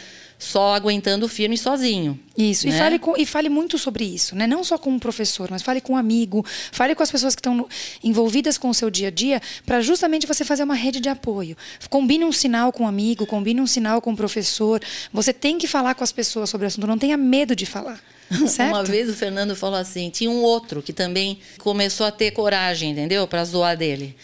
[0.41, 2.18] só aguentando firme sozinho.
[2.36, 2.78] Isso, e, né?
[2.78, 4.47] fale com- e fale muito sobre isso, né?
[4.47, 7.41] Não só com o professor, mas fale com um amigo, fale com as pessoas que
[7.41, 7.68] estão
[8.03, 11.55] envolvidas com o seu dia a dia, para justamente você fazer uma rede de apoio.
[11.91, 14.80] Combine um sinal com um amigo, combine um sinal com o professor.
[15.12, 18.01] Você tem que falar com as pessoas sobre o assunto, não tenha medo de falar.
[18.49, 18.70] Certo?
[18.72, 22.93] Uma vez o Fernando falou assim, tinha um outro que também começou a ter coragem,
[22.93, 23.26] entendeu?
[23.28, 24.16] Para zoar dele.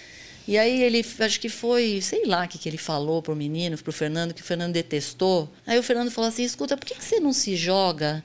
[0.47, 3.77] E aí ele, acho que foi, sei lá o que, que ele falou pro menino,
[3.79, 5.51] pro Fernando, que o Fernando detestou.
[5.67, 8.25] Aí o Fernando falou assim, escuta, por que, que você não se joga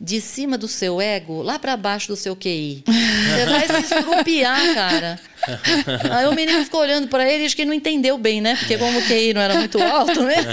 [0.00, 2.84] de cima do seu ego lá para baixo do seu QI?
[2.86, 5.20] Você vai se estrupiar, cara.
[6.10, 8.56] Aí o menino ficou olhando para ele e acho que ele não entendeu bem, né?
[8.56, 10.36] Porque como o QI não era muito alto, né?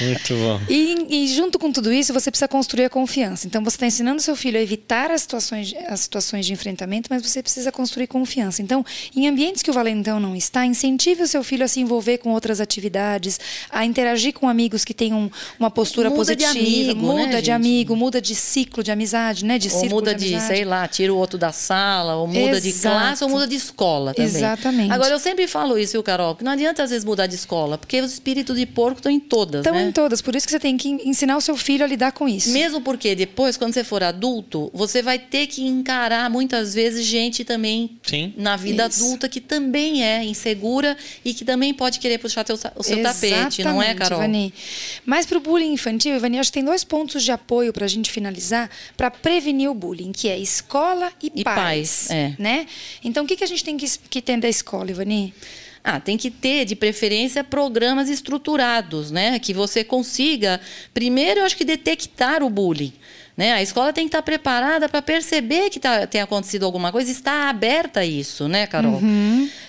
[0.00, 0.60] Muito bom.
[0.68, 3.46] E, e junto com tudo isso, você precisa construir a confiança.
[3.46, 7.22] Então, você está ensinando seu filho a evitar as situações, as situações de enfrentamento, mas
[7.22, 8.62] você precisa construir confiança.
[8.62, 12.18] Então, em ambientes que o valentão não está, incentive o seu filho a se envolver
[12.18, 13.38] com outras atividades,
[13.70, 17.46] a interagir com amigos que tenham uma postura Muda de positiva, amigo, né, muda de
[17.46, 17.54] gente?
[17.54, 19.58] amigo, muda de ciclo de amizade, né?
[19.58, 22.60] De Ou círculo muda de, de, sei lá, tira o outro da sala, ou muda
[22.60, 22.96] de Exato.
[22.96, 24.30] classe, ou muda de escola também.
[24.30, 24.92] Exatamente.
[24.92, 26.34] Agora, eu sempre falo isso, viu, Carol?
[26.34, 29.20] Que não adianta às vezes mudar de escola, porque os espíritos de porco estão em
[29.20, 29.88] todas, Estão né?
[29.88, 32.28] em todas, por isso que você tem que ensinar o seu filho a lidar com
[32.28, 32.50] isso.
[32.50, 37.44] Mesmo porque depois, quando você for adulto, você vai ter que encarar muitas vezes gente
[37.44, 38.32] também Sim.
[38.36, 39.04] na vida Isso.
[39.04, 43.62] adulta que também é insegura e que também pode querer puxar teu, o seu tapete,
[43.64, 44.18] não é, Exatamente, Carol?
[44.18, 44.54] Ivani.
[45.04, 47.88] Mas para o bullying infantil, Ivani, acho que tem dois pontos de apoio para a
[47.88, 51.56] gente finalizar para prevenir o bullying, que é escola e, E pais.
[51.56, 52.34] pais, é.
[52.38, 52.66] né?
[53.04, 55.34] Então, o que, que a gente tem que, que ter da escola, Ivani?
[55.82, 59.38] Ah, tem que ter, de preferência, programas estruturados, né?
[59.38, 60.60] Que você consiga,
[60.92, 62.92] primeiro, eu acho que detectar o bullying.
[63.36, 63.52] Né?
[63.52, 67.50] A escola tem que estar preparada para perceber que tá, tem acontecido alguma coisa, está
[67.50, 68.98] aberta a isso, né, Carol?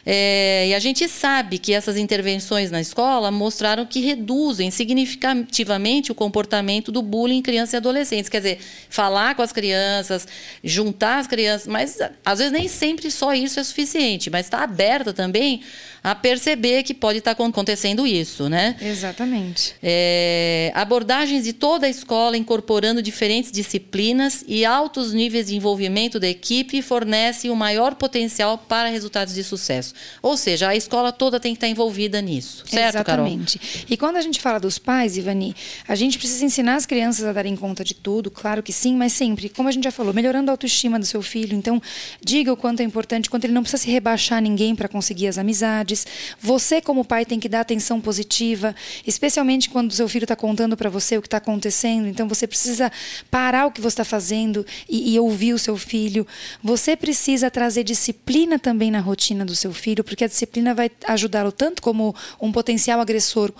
[0.05, 6.15] É, e a gente sabe que essas intervenções na escola mostraram que reduzem significativamente o
[6.15, 8.29] comportamento do bullying em crianças e adolescentes.
[8.29, 8.59] Quer dizer,
[8.89, 10.25] falar com as crianças,
[10.63, 15.11] juntar as crianças, mas às vezes nem sempre só isso é suficiente, mas está aberta
[15.11, 15.61] também
[16.01, 18.77] a perceber que pode estar acontecendo isso, né?
[18.81, 19.75] Exatamente.
[19.83, 26.27] É, abordagens de toda a escola incorporando diferentes disciplinas e altos níveis de envolvimento da
[26.27, 29.93] equipe fornecem o maior potencial para resultados de sucesso.
[30.21, 33.57] Ou seja, a escola toda tem que estar envolvida nisso, certo, Exatamente.
[33.57, 33.85] Carol?
[33.89, 35.55] E quando a gente fala dos pais, Ivani,
[35.87, 39.13] a gente precisa ensinar as crianças a darem conta de tudo, claro que sim, mas
[39.13, 41.57] sempre, como a gente já falou, melhorando a autoestima do seu filho.
[41.57, 41.81] Então,
[42.23, 45.39] diga o quanto é importante, quanto ele não precisa se rebaixar ninguém para conseguir as
[45.39, 46.05] amizades.
[46.39, 50.77] Você, como pai, tem que dar atenção positiva, especialmente quando o seu filho está contando
[50.77, 52.07] para você o que está acontecendo.
[52.07, 52.91] Então, você precisa
[53.31, 56.25] parar o que você está fazendo e, e ouvir o seu filho.
[56.63, 61.51] Você precisa trazer disciplina também na rotina do seu filho, porque a disciplina vai ajudá-lo
[61.51, 63.51] tanto como um potencial agressor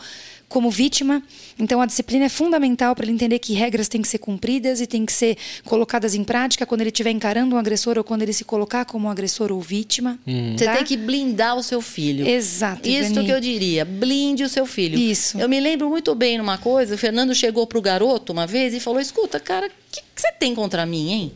[0.50, 1.22] como vítima.
[1.60, 4.88] Então, a disciplina é fundamental para ele entender que regras têm que ser cumpridas e
[4.88, 8.34] têm que ser colocadas em prática quando ele estiver encarando um agressor ou quando ele
[8.34, 10.18] se colocar como um agressor ou vítima.
[10.26, 10.76] Você tá?
[10.76, 12.28] tem que blindar o seu filho.
[12.28, 14.98] Exato, Isso que eu diria, blinde o seu filho.
[14.98, 15.38] Isso.
[15.40, 18.80] Eu me lembro muito bem numa coisa, o Fernando chegou pro garoto uma vez e
[18.80, 21.32] falou: "Escuta, cara, o que, que você tem contra mim, hein?"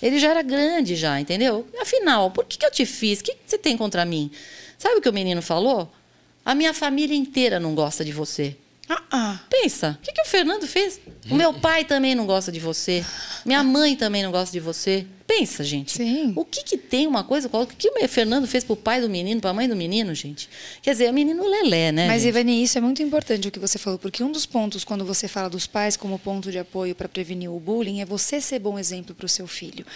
[0.00, 1.64] Ele já era grande já, entendeu?
[1.80, 3.20] Afinal, por que, que eu te fiz?
[3.20, 4.30] O que, que você tem contra mim?
[4.76, 5.88] Sabe o que o menino falou?
[6.44, 8.56] A minha família inteira não gosta de você.
[8.88, 9.40] Ah, ah.
[9.48, 11.00] Pensa, o que, que o Fernando fez?
[11.30, 13.04] O meu pai também não gosta de você.
[13.44, 15.06] Minha mãe também não gosta de você.
[15.38, 15.92] Pensa, gente.
[15.92, 16.32] Sim.
[16.36, 17.74] O que, que tem uma coisa com a outra?
[17.74, 20.46] O que o Fernando fez pro pai do menino, pra mãe do menino, gente?
[20.82, 22.06] Quer dizer, é o menino lelé, né?
[22.06, 22.28] Mas, gente?
[22.32, 25.26] Ivani, isso é muito importante o que você falou, porque um dos pontos, quando você
[25.26, 28.78] fala dos pais como ponto de apoio para prevenir o bullying, é você ser bom
[28.78, 29.86] exemplo para o seu filho.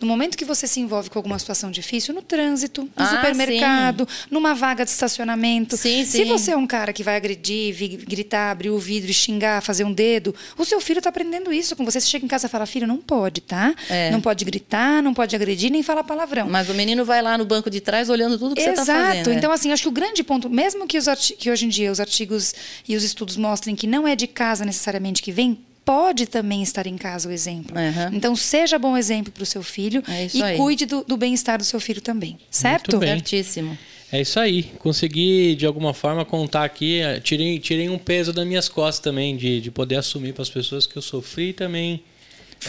[0.00, 4.08] No momento que você se envolve com alguma situação difícil, no trânsito, no Ah, supermercado,
[4.30, 6.24] numa vaga de estacionamento, Sim, se sim.
[6.24, 10.34] você é um cara que vai agredir, gritar, abrir o vidro, xingar, fazer um dedo,
[10.56, 12.00] o seu filho está aprendendo isso com você.
[12.00, 13.74] Você chega em casa e fala, filho, não pode, tá?
[13.90, 14.10] É.
[14.10, 16.48] Não pode gritar, não pode agredir, nem falar palavrão.
[16.48, 18.76] Mas o menino vai lá no banco de trás olhando tudo que Exato.
[18.76, 19.28] você está fazendo.
[19.30, 19.34] né?
[19.36, 21.06] Então, assim, acho que o grande ponto, mesmo que, os
[21.38, 22.54] que hoje em dia os artigos
[22.88, 26.86] e os estudos mostrem que não é de casa necessariamente que vem, pode também estar
[26.86, 27.76] em casa o exemplo.
[27.78, 28.10] Aham.
[28.12, 30.56] Então, seja bom exemplo para o seu filho É e aí.
[30.56, 32.36] cuide do, do bem-estar do seu filho também.
[32.50, 32.98] Certo?
[32.98, 33.10] bem.
[33.10, 33.78] Certíssimo.
[34.10, 34.64] É isso aí.
[34.78, 37.00] Consegui, de alguma forma, contar aqui.
[37.00, 40.50] eh, Tirei, tirei um peso das minhas costas também, de, de poder assumir para as
[40.50, 42.02] pessoas que eu sofri também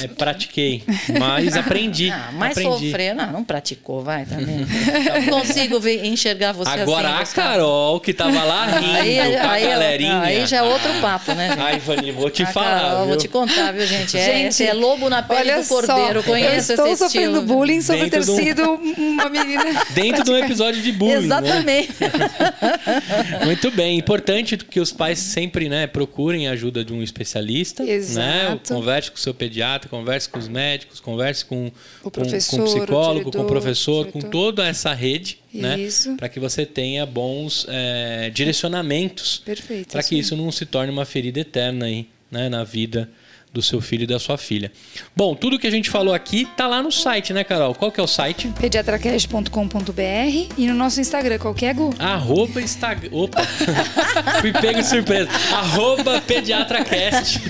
[0.03, 0.83] eh, pratiquei.
[1.19, 2.09] Mas aprendi.
[2.11, 2.85] Ah, mas aprendi.
[2.91, 4.57] sofrer, não, não praticou, vai também.
[5.27, 7.31] Não consigo ver- enxergar você Agora assim.
[7.39, 7.43] a.
[7.43, 10.21] Carol, que tava lá rindo Aí, com a aí, galerinha.
[10.21, 11.49] aí já é outro papo, né?
[11.49, 11.59] gente?
[11.59, 12.79] Ai, Vani, vou te Ah, falar.
[12.81, 13.07] Carol, viu?
[13.07, 14.17] vou te contar, viu, gente?
[14.17, 16.21] É, Gente, é lobo na pele do cordeiro.
[16.21, 17.41] só, Conheço eu estou esse sofrendo estilo.
[17.55, 18.63] bullying sobre Dentro ter de um- sido
[18.97, 19.63] uma menina.
[19.93, 21.27] Dentro de um episódio de bullying.
[21.27, 21.37] né?
[21.41, 21.89] Exatamente.
[23.45, 23.97] Muito bem.
[23.97, 27.83] Importante que os pais sempre né, procurem a ajuda de um especialista.
[27.83, 27.91] Né?
[27.93, 28.73] Exato.
[28.73, 31.71] Converse com o seu pediatra, converse com os médicos, converse com,
[32.03, 34.31] O com- com o psicólogo, o com o diretor, professor, o com diretor.
[34.31, 35.79] toda essa rede, né?
[35.79, 36.15] Isso.
[36.17, 39.41] Para que você tenha bons eh, direcionamentos.
[39.45, 43.09] Perfeito, Para que isso não se torne uma ferida eterna aí, né, na vida
[43.53, 44.71] do seu filho e da sua filha.
[45.15, 47.73] Bom, tudo que a gente falou aqui tá lá no site, né, Carol?
[47.73, 48.49] Qual que é o site?
[48.59, 51.93] pediatracast.com.br e no nosso Instagram, qual que é, Gu?
[51.99, 53.09] Arroba Instagram.
[53.11, 53.41] Opa!
[54.41, 55.29] Fui pego de surpresa.
[55.53, 57.41] Arroba PediatraCast.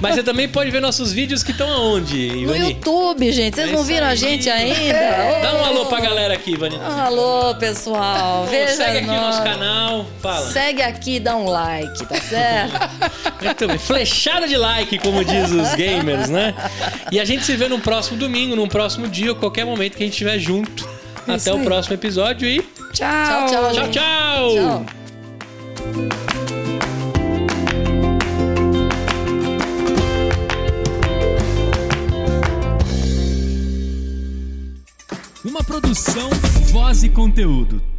[0.00, 2.70] Mas você também pode ver nossos vídeos que estão aonde, No Ivani?
[2.72, 3.54] YouTube, gente.
[3.54, 4.16] Vocês É não viram a aí.
[4.16, 5.40] gente ainda?
[5.42, 6.76] Dá um alô pra galera aqui, Ivani.
[6.82, 8.46] Alô, pessoal.
[8.46, 10.06] Veja Segue aqui o nosso canal.
[10.20, 10.50] Fala.
[10.50, 13.66] Segue aqui, dá um like, tá certo?
[13.66, 13.78] Bem.
[13.78, 16.54] Flechada de like, como diz os gamers, né?
[17.10, 20.02] E a gente se vê no próximo domingo, num próximo dia, ou qualquer momento que
[20.02, 20.88] a gente estiver junto.
[21.22, 21.64] Até Isso o aí.
[21.64, 22.60] próximo episódio e
[22.92, 23.46] Tchau.
[23.46, 24.54] Tchau, tchau, tchau, tchau!
[24.54, 24.86] Tchau.
[35.44, 36.30] Uma produção,
[36.70, 37.89] voz e conteúdo.